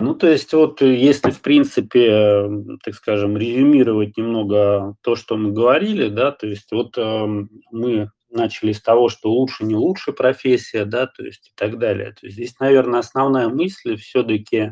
Ну, 0.01 0.15
то 0.15 0.27
есть 0.29 0.53
вот 0.53 0.81
э, 0.81 0.95
если, 0.95 1.31
в 1.31 1.41
принципе, 1.41 2.49
так 2.83 2.95
скажем, 2.95 3.35
резюмировать 3.38 4.15
немного 4.15 4.95
то, 5.01 5.17
что 5.17 5.35
мы 5.35 5.51
говорили, 5.51 6.07
да, 6.07 6.31
то 6.31 6.47
есть 6.47 6.71
вот 6.71 6.97
э, 6.97 7.25
мы 7.71 8.09
начали 8.29 8.71
с 8.71 8.81
того, 8.81 9.09
что 9.09 9.29
лучше 9.31 9.65
не 9.65 9.75
лучше 9.75 10.13
профессия, 10.13 10.85
да, 10.85 11.07
то 11.07 11.23
есть 11.23 11.49
и 11.49 11.51
так 11.55 11.79
далее. 11.79 12.12
То 12.12 12.27
есть 12.27 12.35
здесь, 12.35 12.57
наверное, 12.59 13.01
основная 13.01 13.49
мысль 13.49 13.97
все-таки 13.97 14.57
э, 14.57 14.71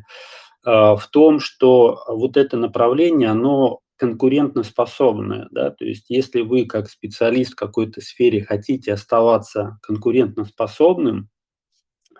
в 0.63 1.03
том, 1.11 1.41
что 1.41 2.03
вот 2.07 2.37
это 2.37 2.55
направление, 2.55 3.29
оно 3.29 3.81
конкурентоспособное, 3.97 5.49
да, 5.51 5.71
то 5.71 5.83
есть 5.83 6.05
если 6.09 6.41
вы 6.41 6.65
как 6.65 6.89
специалист 6.89 7.53
в 7.53 7.55
какой-то 7.55 7.99
сфере 7.99 8.45
хотите 8.45 8.93
оставаться 8.93 9.79
конкурентоспособным, 9.81 11.29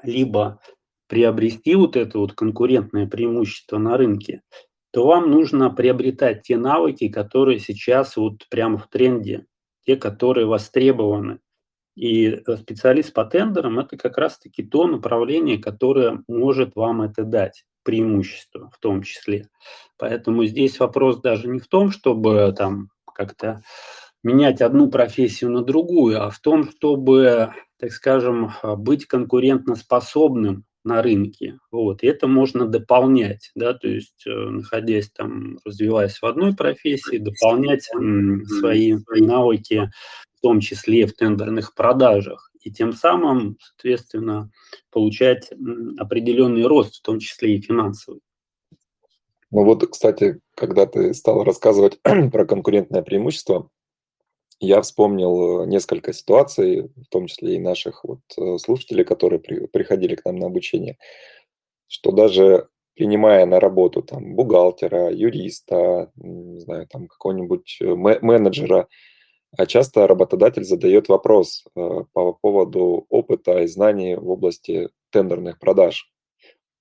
либо 0.04 0.60
приобрести 1.08 1.76
вот 1.76 1.96
это 1.96 2.20
вот 2.20 2.34
конкурентное 2.34 3.08
преимущество 3.08 3.78
на 3.78 3.98
рынке, 3.98 4.42
то 4.92 5.06
вам 5.06 5.32
нужно 5.32 5.70
приобретать 5.70 6.44
те 6.44 6.58
навыки, 6.58 7.08
которые 7.10 7.60
сейчас 7.60 8.18
вот 8.18 8.48
прямо 8.50 8.78
в 8.78 8.88
тренде, 8.88 9.46
те, 9.86 9.96
которые 9.96 10.48
востребованы. 10.48 11.40
И 11.96 12.28
э, 12.28 12.58
специалист 12.58 13.12
по 13.12 13.26
тендерам– 13.26 13.80
это 13.80 13.98
как 13.98 14.18
раз-таки 14.18 14.64
то 14.64 14.86
направление, 14.86 15.58
которое 15.58 16.24
может 16.28 16.76
вам 16.76 17.02
это 17.02 17.24
дать, 17.24 17.66
преимущество 17.84 18.70
в 18.70 18.78
том 18.80 19.02
числе. 19.02 19.50
Поэтому 19.98 20.46
здесь 20.46 20.80
вопрос 20.80 21.22
даже 21.22 21.48
не 21.48 21.60
в 21.60 21.68
том, 21.68 21.90
чтобы 21.90 22.54
там 22.56 22.90
как-то 23.16 23.64
менять 24.24 24.62
одну 24.62 24.92
профессию 24.92 25.50
на 25.52 25.64
другую, 25.64 26.22
а 26.22 26.30
в 26.30 26.40
том, 26.40 26.70
чтобы, 26.70 27.54
так 27.80 27.92
скажем, 27.92 28.52
быть 28.62 29.06
конкурентоспособным 29.06 30.66
на 30.88 31.02
рынке. 31.02 31.60
Вот. 31.72 32.02
И 32.02 32.08
это 32.08 32.28
можно 32.28 32.66
дополнять, 32.66 33.52
да, 33.56 33.74
то 33.74 33.88
есть 33.88 34.26
э, 34.26 34.32
находясь 34.32 35.12
там, 35.12 35.60
развиваясь 35.66 36.20
в 36.20 36.26
одной 36.26 36.56
профессии, 36.56 37.18
дополнять 37.18 37.84
свои 37.84 38.96
навыки, 39.10 39.92
в 40.38 40.42
том 40.42 40.62
числе 40.62 41.06
в 41.06 41.14
тендерных 41.14 41.76
продажах, 41.76 42.52
и 42.62 42.72
тем 42.72 42.94
самым, 42.94 43.58
соответственно, 43.60 44.50
получать 44.92 45.52
определенный 45.98 46.66
рост, 46.66 46.96
в 46.96 47.02
том 47.02 47.20
числе 47.20 47.56
и 47.56 47.62
финансовый. 47.62 48.22
Ну 49.52 49.64
вот, 49.64 49.88
кстати, 49.90 50.40
когда 50.56 50.86
ты 50.86 51.14
стал 51.14 51.44
рассказывать 51.44 52.00
про 52.32 52.46
конкурентное 52.46 53.02
преимущество, 53.02 53.70
я 54.60 54.82
вспомнил 54.82 55.64
э, 55.64 55.68
несколько 55.68 56.14
ситуаций, 56.14 56.90
в 56.96 57.06
том 57.10 57.28
числе 57.28 57.56
и 57.56 57.60
наших 57.60 58.04
вот 58.04 58.22
э, 58.38 58.58
слушателей, 58.58 59.04
которые 59.04 59.40
при, 59.40 59.68
приходили 59.68 60.16
к 60.16 60.26
нам 60.26 60.38
на 60.38 60.48
обучение, 60.48 60.98
что 61.88 62.12
даже 62.12 62.68
принимая 62.96 63.46
на 63.46 63.60
работу 63.60 64.02
там 64.02 64.36
бухгалтера, 64.36 65.12
юриста, 65.12 66.12
не 66.16 66.60
знаю, 66.60 66.88
там 66.88 67.08
какого-нибудь 67.08 67.78
э, 67.82 67.94
менеджера, 67.96 68.88
а 69.58 69.66
часто 69.66 70.08
работодатель 70.08 70.64
задает 70.64 71.08
вопрос 71.08 71.64
по 71.74 72.34
поводу 72.34 73.06
опыта 73.10 73.60
и 73.60 73.68
знаний 73.68 74.16
в 74.16 74.30
области 74.30 74.90
тендерных 75.10 75.58
продаж. 75.58 76.12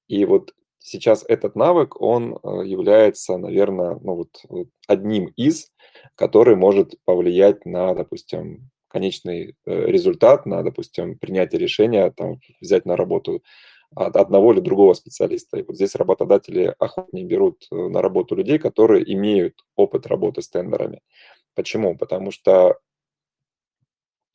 И 0.09 0.25
вот 0.25 0.53
сейчас 0.79 1.25
этот 1.29 1.55
навык, 1.55 2.01
он 2.01 2.39
является, 2.65 3.39
наверное, 3.39 3.99
ну 4.03 4.17
вот 4.17 4.43
одним 4.89 5.27
из, 5.37 5.71
который 6.15 6.57
может 6.57 6.95
повлиять 7.05 7.65
на, 7.67 7.95
допустим, 7.95 8.71
конечный 8.89 9.57
э, 9.67 9.87
результат, 9.87 10.47
на, 10.47 10.63
допустим, 10.63 11.19
принятие 11.19 11.59
решения, 11.59 12.11
там, 12.11 12.41
взять 12.61 12.87
на 12.87 12.97
работу 12.97 13.43
одного 13.95 14.53
или 14.53 14.61
другого 14.61 14.95
специалиста. 14.95 15.59
И 15.59 15.63
вот 15.63 15.77
здесь 15.77 15.95
работодатели 15.95 16.75
охотнее 16.79 17.25
берут 17.25 17.67
э, 17.71 17.75
на 17.75 18.03
работу 18.03 18.35
людей, 18.35 18.59
которые 18.59 19.13
имеют 19.15 19.65
опыт 19.77 20.07
работы 20.07 20.43
с 20.43 20.49
тендерами. 20.49 21.01
Почему? 21.55 21.97
Потому 21.97 22.31
что 22.31 22.79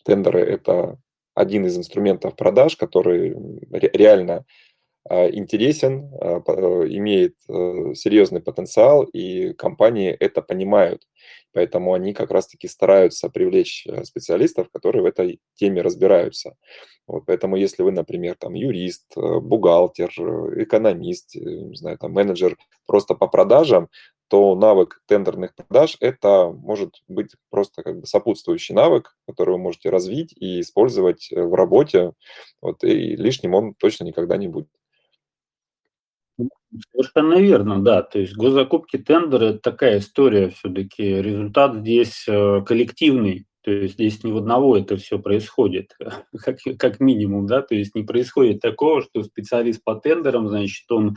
тендеры– 0.03 0.39
это 0.41 0.97
один 1.33 1.65
из 1.65 1.77
инструментов 1.77 2.35
продаж, 2.35 2.75
который 2.75 3.35
реально 3.71 4.45
интересен, 5.09 6.11
а, 6.21 6.41
э, 6.45 6.87
имеет 6.89 7.35
э, 7.49 7.93
серьезный 7.95 8.41
потенциал, 8.41 9.03
и 9.03 9.53
компании 9.53 10.11
это 10.11 10.41
понимают. 10.41 11.07
Поэтому 11.53 11.93
они 11.93 12.13
как 12.13 12.31
раз-таки 12.31 12.67
стараются 12.67 13.29
привлечь 13.29 13.85
э, 13.87 14.03
специалистов, 14.03 14.69
которые 14.71 15.01
в 15.01 15.05
этой 15.05 15.39
теме 15.55 15.81
разбираются. 15.81 16.55
Вот, 17.07 17.25
поэтому 17.25 17.55
если 17.55 17.83
вы, 17.83 17.91
например, 17.91 18.35
там 18.39 18.53
юрист, 18.53 19.05
бухгалтер, 19.15 20.09
экономист, 20.61 21.35
не 21.35 21.75
знаю, 21.75 21.97
там 21.97 22.13
менеджер 22.13 22.57
просто 22.85 23.15
по 23.15 23.27
продажам, 23.27 23.89
то 24.29 24.55
навык 24.55 25.01
тендерных 25.07 25.53
продаж– 25.55 25.97
это 25.99 26.51
может 26.51 27.01
быть 27.09 27.35
просто 27.49 27.83
как 27.83 27.99
бы 27.99 28.05
сопутствующий 28.05 28.73
навык, 28.73 29.17
который 29.27 29.51
вы 29.51 29.57
можете 29.57 29.89
развить 29.89 30.33
и 30.37 30.61
использовать 30.61 31.27
в 31.31 31.53
работе, 31.53 32.13
вот, 32.61 32.81
и 32.85 33.17
лишним 33.17 33.55
он 33.55 33.73
точно 33.73 34.05
никогда 34.05 34.37
не 34.37 34.47
будет. 34.47 34.69
Совершенно 36.91 37.39
верно, 37.39 37.81
да. 37.81 38.01
То 38.01 38.19
есть 38.19 38.35
госзакупки, 38.35 38.97
тендеры– 38.97 39.47
это 39.47 39.59
такая 39.59 39.99
история 39.99 40.49
все-таки. 40.49 41.21
Результат 41.21 41.75
здесь 41.75 42.25
э, 42.27 42.61
коллективный. 42.65 43.45
То 43.63 43.71
есть 43.71 43.95
здесь 43.95 44.23
ни 44.23 44.31
в 44.31 44.37
одного 44.37 44.77
это 44.77 44.97
все 44.97 45.19
происходит, 45.19 45.95
как, 46.43 46.57
как 46.79 46.99
минимум, 46.99 47.45
да, 47.45 47.61
то 47.61 47.75
есть 47.75 47.93
не 47.93 48.01
происходит 48.01 48.59
такого, 48.59 49.03
что 49.03 49.21
специалист 49.21 49.83
по 49.83 49.93
тендерам, 49.95 50.49
значит, 50.49 50.91
он 50.91 51.15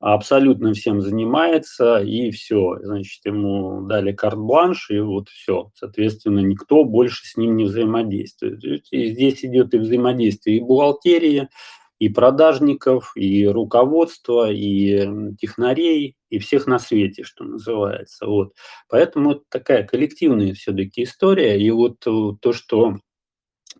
абсолютно 0.00 0.74
всем 0.74 1.00
занимается, 1.00 1.98
и 1.98 2.30
все, 2.30 2.78
значит, 2.82 3.24
ему 3.24 3.86
дали 3.86 4.12
карт-бланш, 4.12 4.90
и 4.90 5.00
вот 5.00 5.28
все, 5.28 5.70
соответственно, 5.74 6.40
никто 6.40 6.84
больше 6.84 7.26
с 7.26 7.36
ним 7.36 7.56
не 7.56 7.64
взаимодействует. 7.64 8.62
И 8.92 9.12
здесь 9.12 9.44
идет 9.44 9.74
и 9.74 9.78
взаимодействие 9.78 10.58
и 10.58 10.60
бухгалтерии, 10.60 11.48
и 11.98 12.08
продажников, 12.08 13.12
и 13.16 13.46
руководства, 13.46 14.50
и 14.50 15.34
технарей, 15.38 16.16
и 16.30 16.38
всех 16.38 16.66
на 16.66 16.78
свете, 16.78 17.24
что 17.24 17.44
называется. 17.44 18.26
Вот. 18.26 18.52
Поэтому 18.88 19.32
это 19.32 19.42
такая 19.48 19.84
коллективная 19.84 20.54
все-таки 20.54 21.04
история. 21.04 21.60
И 21.60 21.70
вот 21.70 22.06
э, 22.06 22.32
то, 22.40 22.52
что 22.52 22.98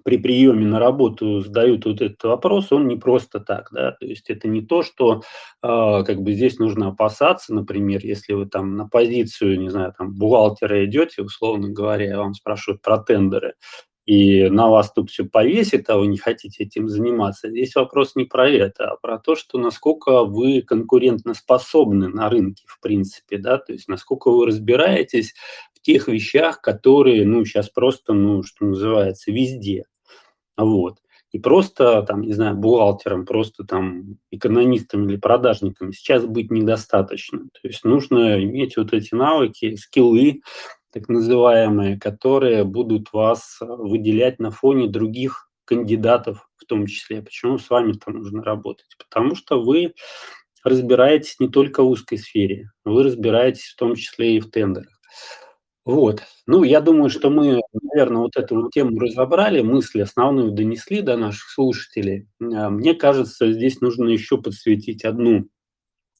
при 0.05 0.17
приеме 0.17 0.65
на 0.65 0.79
работу 0.79 1.41
задают 1.41 1.85
вот 1.85 2.01
этот 2.01 2.23
вопрос, 2.25 2.73
он 2.73 2.89
не 2.89 2.97
просто 2.97 3.41
так, 3.41 3.69
да, 3.73 3.93
то 3.93 4.07
есть 4.07 4.31
это 4.31 4.49
не 4.49 4.63
то, 4.63 4.83
что 4.83 5.23
э, 5.63 6.03
как 6.05 6.23
бы 6.23 6.33
здесь 6.33 6.59
нужно 6.59 6.89
опасаться, 6.89 7.53
например, 7.55 8.01
если 8.03 8.33
вы 8.33 8.47
там 8.47 8.75
на 8.77 8.89
позицию, 8.89 9.61
не 9.61 9.69
знаю, 9.69 9.93
там 9.97 10.15
бухгалтера 10.15 10.85
идете, 10.87 11.23
условно 11.23 11.69
говоря, 11.69 12.17
вам 12.17 12.33
спрашивают 12.33 12.81
про 12.81 12.99
тендеры, 12.99 13.55
и 14.09 14.49
на 14.49 14.71
вас 14.71 14.91
тут 14.91 15.11
все 15.11 15.27
повесит, 15.27 15.91
а 15.91 15.99
вы 15.99 16.07
не 16.07 16.17
хотите 16.17 16.65
этим 16.65 16.89
заниматься. 16.89 17.51
Здесь 17.51 17.75
вопрос 17.75 18.17
не 18.17 18.25
про 18.25 18.49
это, 18.49 18.93
а 18.93 18.97
про 18.97 19.19
то, 19.19 19.37
что 19.37 19.59
насколько 19.59 20.25
вы 20.25 20.63
конкурентоспособны 20.63 22.09
на 22.09 22.31
рынке, 22.31 22.65
в 22.67 22.81
принципе, 22.81 23.37
да, 23.37 23.59
то 23.59 23.75
есть 23.75 23.87
насколько 23.87 24.31
вы 24.31 24.47
разбираетесь 24.47 25.35
в 25.75 25.83
тех 25.83 26.09
вещах, 26.09 26.63
которые, 26.63 27.27
ну, 27.27 27.45
сейчас 27.45 27.69
просто, 27.69 28.15
ну, 28.15 28.43
что 28.43 28.65
называется, 28.65 29.31
везде. 29.31 29.85
Вот. 30.57 31.01
И 31.31 31.39
просто, 31.39 32.01
там, 32.05 32.23
не 32.23 32.33
знаю, 32.33 32.57
бухгалтером, 32.57 33.27
просто 33.27 33.65
там 33.65 34.17
экономистом 34.31 35.07
или 35.07 35.17
продажником 35.19 35.93
сейчас 35.93 36.25
быть 36.25 36.51
недостаточно. 36.51 37.41
То 37.61 37.69
есть 37.69 37.85
нужно 37.85 38.43
иметь 38.43 38.79
вот 38.79 38.95
эти 38.95 39.15
навыки, 39.15 39.75
скиллы, 39.75 40.41
так 40.99 41.09
называемые, 41.09 41.99
которые 41.99 42.65
будут 42.65 43.13
вас 43.13 43.59
э, 43.61 43.65
выделять 43.67 44.39
на 44.41 44.51
фоне 44.51 44.89
других 44.89 45.49
кандидатов 45.65 46.49
в 46.57 46.65
том 46.65 46.87
числе. 46.87 47.23
Почему 47.23 47.59
с 47.59 47.71
вами-то 47.71 48.11
нужно 48.11 48.43
работать? 48.43 48.97
Потому 48.99 49.37
что 49.37 49.63
вы 49.63 49.95
разбираетесь 50.65 51.37
не 51.39 51.49
только 51.49 51.83
в 51.83 51.89
узкой 51.89 52.19
сфере, 52.19 52.71
вы 52.85 53.05
разбираетесь 53.05 53.67
в 53.67 53.77
том 53.77 53.95
числе 53.95 54.37
и 54.37 54.41
в 54.41 54.51
тендерах. 54.51 54.99
Вот. 55.85 56.23
Ну, 56.47 56.65
я 56.65 56.81
думаю, 56.81 57.09
что 57.11 57.31
мы, 57.31 57.61
наверное, 57.73 58.23
вот 58.23 58.37
эту 58.37 58.69
тему 58.71 58.99
разобрали, 58.99 59.63
мысли 59.63 60.01
основную 60.01 60.51
донесли 60.51 61.01
до 61.01 61.17
наших 61.17 61.49
слушателей. 61.49 62.29
А, 62.41 62.71
мне 62.71 62.95
кажется, 62.95 63.53
здесь 63.53 63.81
нужно 63.81 64.09
еще 64.09 64.37
подсветить 64.37 65.05
одну 65.05 65.49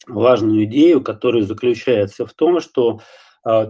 важную 0.07 0.65
идею, 0.65 1.03
которая 1.03 1.43
заключается 1.43 2.25
в 2.25 2.33
том, 2.33 2.61
что 2.61 3.01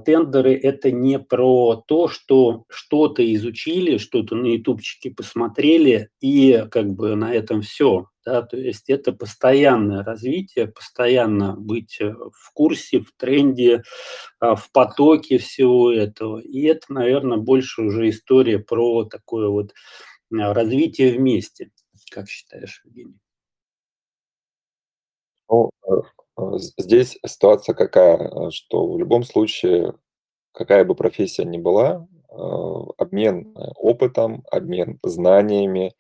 тендеры– 0.05 0.55
это 0.63 0.91
не 0.91 1.19
про 1.19 1.77
то, 1.87 2.09
что 2.09 2.65
что-то 2.69 3.23
изучили, 3.35 3.99
что-то 3.99 4.35
на 4.35 4.47
ютубчике 4.47 5.11
посмотрели, 5.11 6.11
и 6.21 6.65
как 6.71 6.89
бы 6.95 7.15
на 7.15 7.33
этом 7.33 7.63
все. 7.63 8.09
Да? 8.29 8.43
То 8.43 8.59
есть 8.59 8.91
это 8.91 9.13
постоянное 9.13 10.05
развитие, 10.05 10.69
постоянно 10.69 11.57
быть 11.57 11.97
э, 11.99 12.13
в 12.13 12.53
курсе, 12.53 13.01
в 13.01 13.13
тренде, 13.17 13.85
а, 14.39 14.55
в 14.55 14.71
потоке 14.71 15.39
всего 15.39 15.91
этого. 15.91 16.39
И 16.39 16.63
это, 16.65 16.93
наверное, 16.93 17.39
больше 17.39 17.81
уже 17.81 18.11
история 18.11 18.59
про 18.59 19.05
такое 19.05 19.49
вот 19.49 19.73
а, 20.31 20.53
развитие 20.53 21.17
вместе. 21.17 21.71
Как 22.11 22.29
считаешь, 22.29 22.83
Евгений? 22.85 23.19
Ну, 25.49 25.71
э, 25.87 25.91
а, 25.91 26.18
здесь 26.79 27.19
ситуация 27.27 27.75
какая, 27.75 28.17
а, 28.17 28.51
что 28.51 28.87
в 28.91 28.99
любом 28.99 29.25
случае, 29.25 29.95
какая 30.53 30.85
бы 30.85 30.95
профессия 30.95 31.45
ни 31.45 31.59
была, 31.59 32.07
обмен 32.99 33.55
опытом, 33.77 34.45
обмен 34.51 34.99
знаниями, 35.03 35.95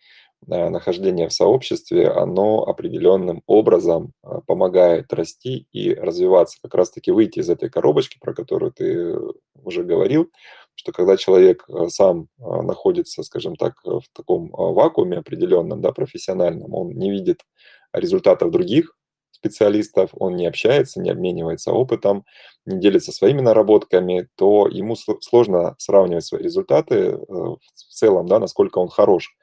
нахождение 0.46 1.28
в 1.28 1.32
сообществе, 1.32 2.08
оно 2.08 2.64
определенным 2.64 3.42
образом 3.46 4.12
помогает 4.46 5.12
расти 5.12 5.66
и 5.72 5.94
развиваться, 5.94 6.58
как 6.62 6.74
раз-таки 6.74 7.10
выйти 7.10 7.40
из 7.40 7.50
этой 7.50 7.70
коробочки, 7.70 8.18
про 8.20 8.34
которую 8.34 8.72
ты 8.72 9.16
уже 9.54 9.82
говорил, 9.82 10.30
что 10.74 10.92
когда 10.92 11.16
человек 11.16 11.66
сам 11.88 12.28
находится, 12.38 13.22
скажем 13.22 13.56
так, 13.56 13.74
в 13.84 14.04
таком 14.12 14.50
вакууме 14.50 15.18
определенном, 15.18 15.80
да, 15.80 15.92
профессиональном, 15.92 16.72
он 16.74 16.90
не 16.90 17.10
видит 17.10 17.40
результатов 17.92 18.50
других, 18.50 18.94
специалистов, 19.40 20.10
он 20.14 20.36
не 20.36 20.46
общается, 20.46 21.00
не 21.00 21.10
обменивается 21.10 21.72
опытом, 21.72 22.24
не 22.66 22.78
делится 22.80 23.12
своими 23.12 23.40
наработками, 23.40 24.28
то 24.36 24.68
ему 24.68 24.96
сложно 24.96 25.74
сравнивать 25.78 26.24
свои 26.24 26.42
результаты 26.42 26.94
э, 26.94 27.16
в 27.18 27.58
целом, 27.88 28.26
да, 28.26 28.38
насколько 28.38 28.78
он 28.78 28.88
хорош. 28.88 29.34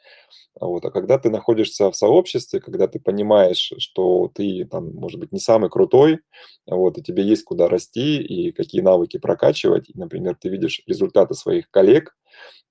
Вот. 0.60 0.86
А 0.86 0.92
когда 0.92 1.18
ты 1.18 1.30
находишься 1.30 1.92
в 1.92 1.96
сообществе, 1.96 2.62
когда 2.62 2.88
ты 2.88 3.00
понимаешь, 3.00 3.74
что 3.78 4.32
ты, 4.34 4.66
там, 4.66 4.94
может 4.94 5.20
быть, 5.20 5.32
не 5.34 5.40
самый 5.40 5.70
крутой, 5.70 6.20
вот, 6.66 6.98
и 6.98 7.04
тебе 7.04 7.24
есть 7.24 7.44
куда 7.44 7.68
расти 7.68 8.22
и 8.22 8.52
какие 8.52 8.82
навыки 8.82 9.18
прокачивать, 9.18 9.90
и, 9.90 9.94
например, 10.00 10.38
ты 10.40 10.50
видишь 10.50 10.82
результаты 10.88 11.34
своих 11.34 11.70
коллег, 11.72 12.16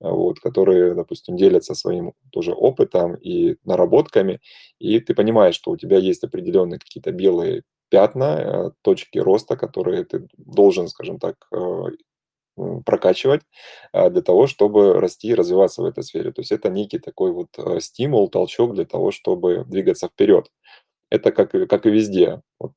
вот, 0.01 0.41
которые, 0.41 0.95
допустим, 0.95 1.37
делятся 1.37 1.75
своим 1.75 2.13
тоже 2.31 2.53
опытом 2.53 3.15
и 3.15 3.57
наработками, 3.65 4.41
и 4.79 5.01
ты 5.01 5.15
понимаешь, 5.15 5.55
что 5.55 5.71
у 5.71 5.77
тебя 5.77 5.99
есть 5.99 6.25
определенные 6.25 6.79
какие-то 6.79 7.13
белые 7.13 7.63
пятна, 7.89 8.25
э, 8.25 8.71
точки 8.83 9.19
роста, 9.19 9.57
которые 9.57 10.05
ты 10.05 10.27
должен, 10.37 10.89
скажем 10.89 11.19
так, 11.19 11.37
э, 11.53 11.85
прокачивать 12.85 13.43
а, 13.93 14.11
для 14.11 14.23
того, 14.23 14.47
чтобы 14.47 15.01
расти 15.01 15.29
и 15.29 15.35
развиваться 15.35 15.83
в 15.83 15.87
этой 15.87 16.05
сфере. 16.05 16.33
То 16.33 16.41
есть 16.41 16.53
это 16.53 16.69
некий 16.71 16.99
такой 16.99 17.33
вот 17.33 17.49
э, 17.59 17.81
стимул, 17.81 18.29
толчок 18.29 18.75
для 18.75 18.85
того, 18.85 19.11
чтобы 19.11 19.65
двигаться 19.67 20.09
вперед. 20.09 20.51
Это 21.11 21.33
как, 21.33 21.53
как 21.69 21.87
и 21.87 21.91
везде. 21.91 22.43
Вот 22.59 22.75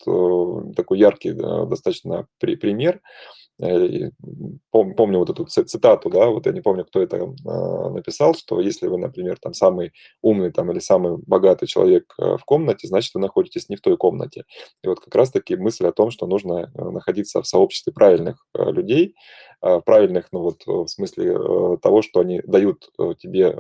такой 0.76 1.00
яркий 1.00 1.32
достаточно 1.32 2.28
пример– 2.40 3.02
помню 3.60 5.20
вот 5.20 5.30
эту 5.30 5.46
цитату, 5.46 6.10
да, 6.10 6.28
вот 6.28 6.46
я 6.46 6.52
не 6.52 6.62
помню, 6.62 6.86
кто 6.86 7.02
это 7.02 7.34
а, 7.46 7.90
написал, 7.90 8.36
что 8.36 8.62
если 8.62 8.88
вы, 8.88 8.98
например, 8.98 9.38
там 9.40 9.54
самый 9.54 9.94
умный 10.22 10.52
там 10.52 10.72
или 10.72 10.80
самый 10.80 11.18
богатый 11.26 11.66
человек 11.66 12.14
э, 12.20 12.38
в 12.38 12.46
комнате, 12.46 12.88
значит, 12.88 13.16
вы 13.16 13.22
находитесь 13.22 13.70
не 13.70 13.76
в 13.76 13.82
той 13.82 13.98
комнате. 13.98 14.44
И 14.84 14.88
вот 14.88 15.00
как 15.00 15.16
раз-таки 15.16 15.56
мысль 15.56 15.88
о 15.88 15.92
том, 15.92 16.12
что 16.12 16.28
нужно 16.28 16.72
э, 16.74 16.84
находиться 16.90 17.42
в 17.42 17.48
сообществе 17.48 17.92
правильных 17.92 18.46
людей, 18.54 19.16
а, 19.62 19.80
правильных, 19.80 20.28
ну 20.32 20.42
вот 20.42 20.62
в 20.66 20.88
смысле 20.88 21.78
того, 21.82 22.02
что 22.04 22.20
они 22.20 22.42
дают 22.46 22.90
тебе 23.20 23.56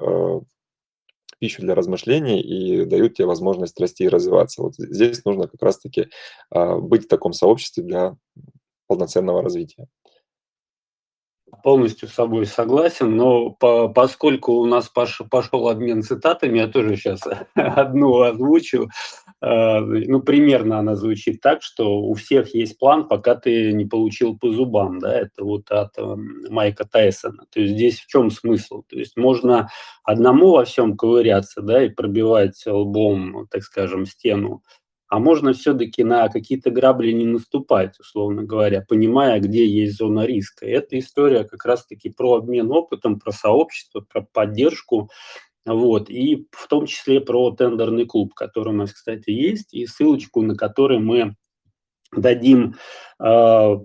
пищу 1.39 1.61
для 1.61 1.75
размышлений 1.75 2.41
и 2.41 2.85
дают 2.85 3.15
тебе 3.15 3.27
возможность 3.27 3.79
расти 3.79 4.05
и 4.05 4.09
развиваться. 4.09 4.61
Вот 4.61 4.75
здесь 4.77 5.23
нужно 5.25 5.47
как 5.47 5.61
раз-таки 5.61 6.07
а, 6.49 6.77
быть 6.77 7.05
в 7.05 7.07
таком 7.07 7.33
сообществе 7.33 7.83
для 7.83 8.15
полноценного 8.87 9.41
развития. 9.41 9.87
Полностью 11.63 12.09
с 12.09 12.13
собой 12.13 12.45
согласен, 12.45 13.15
но 13.15 13.51
по, 13.51 13.87
поскольку 13.87 14.53
у 14.53 14.65
нас 14.65 14.89
пош, 14.89 15.21
пошел 15.31 15.69
обмен 15.69 16.03
цитатами, 16.03 16.59
я 16.59 16.67
тоже 16.67 16.97
сейчас 16.97 17.21
одну 17.55 18.21
озвучу. 18.21 18.89
Э, 19.41 19.79
ну, 19.79 20.21
примерно 20.21 20.79
она 20.79 20.95
звучит 20.95 21.39
так, 21.39 21.61
что 21.61 22.01
у 22.01 22.13
всех 22.15 22.53
есть 22.53 22.77
план, 22.77 23.07
пока 23.07 23.35
ты 23.35 23.71
не 23.71 23.85
получил 23.85 24.37
по 24.37 24.51
зубам, 24.51 24.99
да, 24.99 25.13
это 25.13 25.43
вот 25.45 25.71
от 25.71 25.97
э, 25.97 26.15
Майка 26.49 26.85
Тайсона. 26.85 27.45
То 27.49 27.61
есть 27.61 27.75
здесь 27.75 27.99
в 28.01 28.07
чем 28.07 28.29
смысл? 28.29 28.83
То 28.89 28.97
есть 28.97 29.15
можно 29.15 29.69
одному 30.03 30.51
во 30.51 30.65
всем 30.65 30.97
ковыряться, 30.97 31.61
да, 31.61 31.83
и 31.83 31.89
пробивать 31.89 32.61
лбом, 32.65 33.47
так 33.49 33.63
скажем, 33.63 34.05
стену, 34.05 34.63
а 35.09 35.19
можно 35.19 35.53
все-таки 35.53 36.03
на 36.03 36.27
какие-то 36.27 36.69
грабли 36.69 37.11
не 37.11 37.25
наступать, 37.25 37.99
условно 37.99 38.43
говоря, 38.43 38.85
понимая, 38.87 39.39
где 39.39 39.65
есть 39.65 39.97
зона 39.97 40.25
риска. 40.25 40.65
И 40.65 40.71
эта 40.71 40.99
история 40.99 41.43
как 41.45 41.65
раз-таки 41.65 42.09
про 42.09 42.35
обмен 42.35 42.71
опытом, 42.71 43.19
про 43.19 43.31
сообщество, 43.31 44.01
про 44.01 44.21
поддержку, 44.21 45.09
вот, 45.65 46.09
и 46.09 46.47
в 46.51 46.67
том 46.67 46.85
числе 46.85 47.19
про 47.19 47.51
тендерный 47.51 48.05
клуб, 48.05 48.33
который 48.33 48.69
у 48.69 48.77
нас, 48.77 48.93
кстати, 48.93 49.31
есть, 49.31 49.73
и 49.73 49.85
ссылочку 49.85 50.41
на 50.41 50.55
который 50.55 50.99
мы 50.99 51.35
дадим 52.15 52.75
э, 53.21 53.75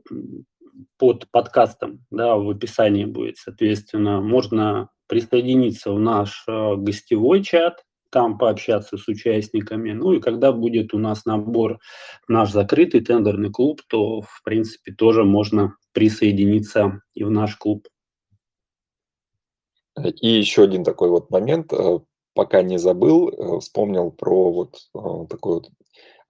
под 0.97 1.31
подкастом, 1.31 2.05
да, 2.11 2.37
в 2.37 2.49
описании 2.51 3.05
будет, 3.05 3.37
соответственно, 3.37 4.21
можно 4.21 4.91
присоединиться 5.09 5.93
в 5.93 5.99
наш 5.99 6.45
э, 6.47 6.77
гостевой 6.77 7.43
чат, 7.43 7.85
там 8.13 8.39
пообщаться 8.39 8.97
с 8.99 9.09
участниками. 9.09 9.93
Ну 9.93 10.13
и 10.13 10.21
когда 10.21 10.53
будет 10.53 10.95
у 10.95 10.99
нас 10.99 11.25
набор 11.25 11.81
наш 12.29 12.53
закрытый 12.53 13.01
тендерный 13.01 13.51
клуб, 13.51 13.81
то, 13.89 14.21
в 14.21 14.43
принципе, 14.45 14.93
тоже 14.93 15.25
можно 15.25 15.75
присоединиться 15.93 17.01
и 17.15 17.25
в 17.25 17.31
наш 17.31 17.57
клуб. 17.57 17.89
И 20.05 20.29
еще 20.29 20.65
один 20.65 20.85
такой 20.85 21.11
вот 21.11 21.31
момент, 21.31 21.73
э, 21.73 21.99
пока 22.35 22.63
не 22.63 22.79
забыл, 22.79 23.29
э, 23.29 23.61
вспомнил 23.61 24.11
про 24.11 24.53
вот 24.53 24.77
э, 24.95 25.27
такое 25.29 25.55
вот 25.55 25.71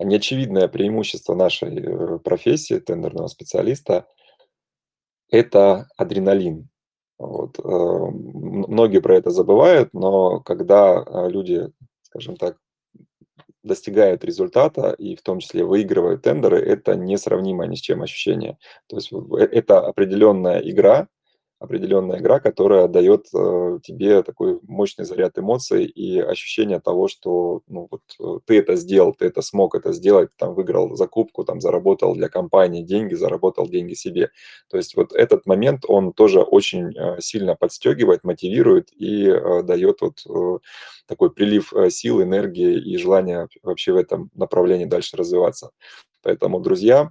неочевидное 0.01 0.69
преимущество 0.69 1.35
нашей 1.35 2.19
профессии 2.21 2.79
тендерного 2.79 3.29
специалиста– 3.29 4.07
это 5.31 5.89
адреналин. 5.97 6.69
Вот. 7.23 7.59
Э, 7.61 8.11
многие 8.69 9.01
про 9.01 9.17
это 9.17 9.31
забывают, 9.31 9.91
но 9.93 10.41
когда 10.41 11.05
э, 11.07 11.29
люди, 11.31 11.71
скажем 12.03 12.37
так, 12.37 12.57
достигают 13.63 14.25
результата 14.25 14.91
и 14.91 15.15
в 15.15 15.23
том 15.23 15.39
числе 15.39 15.65
выигрывают 15.65 16.23
тендеры, 16.23 16.59
это 16.59 16.97
несравнимое 16.97 17.69
ни 17.69 17.77
с 17.77 17.81
чем 17.81 18.03
ощущение. 18.03 18.59
То 18.89 18.97
есть 18.97 19.13
это 19.53 19.87
определенная 19.87 20.59
игра, 20.59 21.07
определенная 21.63 22.19
игра, 22.19 22.41
которая 22.41 22.89
дает 22.89 23.27
э, 23.35 23.79
тебе 23.83 24.23
такой 24.23 24.59
мощный 24.63 25.05
заряд 25.05 25.39
эмоций 25.39 25.85
и 25.85 26.19
ощущение 26.19 26.81
того, 26.81 27.09
что 27.09 27.63
ну, 27.69 27.89
вот, 27.91 28.03
э, 28.19 28.41
ты 28.45 28.59
это 28.59 28.75
сделал, 28.77 29.15
ты 29.15 29.27
это 29.27 29.43
смог 29.43 29.75
это 29.75 29.93
сделать, 29.93 30.31
там 30.37 30.55
выиграл 30.55 30.97
закупку, 30.97 31.45
там 31.45 31.61
заработал 31.61 32.15
для 32.15 32.29
компании 32.29 32.83
деньги, 32.83 33.15
заработал 33.15 33.69
деньги 33.69 33.95
себе. 33.95 34.31
То 34.69 34.77
есть 34.77 34.97
вот 34.97 35.13
этот 35.13 35.47
момент, 35.47 35.85
он 35.87 36.13
тоже 36.13 36.41
очень 36.41 36.97
э, 36.97 37.21
сильно 37.21 37.55
подстегивает, 37.55 38.25
мотивирует 38.25 38.91
и 38.93 39.33
дает 39.63 40.01
вот 40.01 40.25
такой 41.07 41.33
прилив 41.33 41.73
сил, 41.91 42.23
энергии 42.23 42.79
и 42.79 42.97
желания 42.97 43.49
вообще 43.63 43.93
в 43.93 43.97
этом 43.97 44.31
направлении 44.35 44.85
дальше 44.85 45.17
развиваться. 45.17 45.71
Поэтому, 46.23 46.61
друзья, 46.61 47.11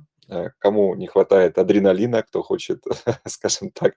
кому 0.59 0.95
не 0.95 1.07
хватает 1.07 1.57
адреналина, 1.57 2.23
кто 2.23 2.41
хочет, 2.41 2.83
скажем 3.25 3.71
так, 3.71 3.95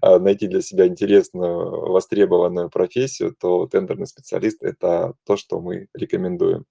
а, 0.00 0.18
найти 0.18 0.46
для 0.46 0.62
себя 0.62 0.86
интересную, 0.86 1.90
востребованную 1.92 2.70
профессию, 2.70 3.34
то 3.38 3.66
тендерный 3.66 4.06
специалист– 4.06 4.62
это 4.62 5.14
то, 5.24 5.36
что 5.36 5.60
мы 5.60 5.88
рекомендуем. 5.94 6.64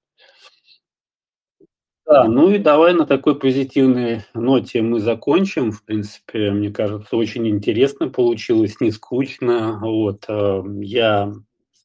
Да, 2.05 2.25
ну 2.25 2.51
и 2.51 2.59
давай 2.59 2.93
на 2.93 3.07
такой 3.07 3.39
позитивной 3.39 4.21
ноте 4.35 4.83
мы 4.83 4.99
закончим. 4.99 5.71
В 5.71 5.83
принципе, 5.83 6.51
мне 6.51 6.69
кажется, 6.69 7.17
очень 7.17 7.47
интересно 7.47 8.09
получилось, 8.09 8.79
не 8.79 8.91
скучно. 8.91 9.79
Вот, 9.81 10.25
э, 10.27 10.61
я 10.81 11.33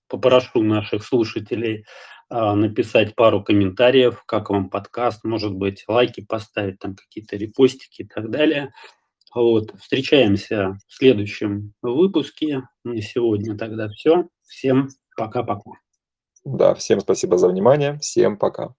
попрошу 0.09 0.63
наших 0.63 1.07
слушателей 1.07 1.87
написать 2.31 3.15
пару 3.15 3.43
комментариев, 3.43 4.23
как 4.25 4.51
вам 4.51 4.71
подкаст, 4.71 5.25
может 5.25 5.53
быть, 5.53 5.85
лайки 5.89 6.25
поставить, 6.25 6.79
там 6.79 6.95
какие-то 6.95 7.37
репостики 7.37 8.03
и 8.03 8.07
так 8.07 8.31
далее. 8.31 8.73
Вот, 9.35 9.75
встречаемся 9.79 10.79
в 10.89 10.95
следующем 10.95 11.75
выпуске. 11.83 12.63
На 12.83 13.01
сегодня 13.03 13.57
тогда 13.57 13.89
все. 13.89 14.29
Всем 14.45 14.89
пока-пока. 15.17 15.73
Да, 16.45 16.75
всем 16.75 17.01
спасибо 17.01 17.39
за 17.39 17.49
внимание. 17.49 17.99
Всем 17.99 18.37
пока. 18.37 18.75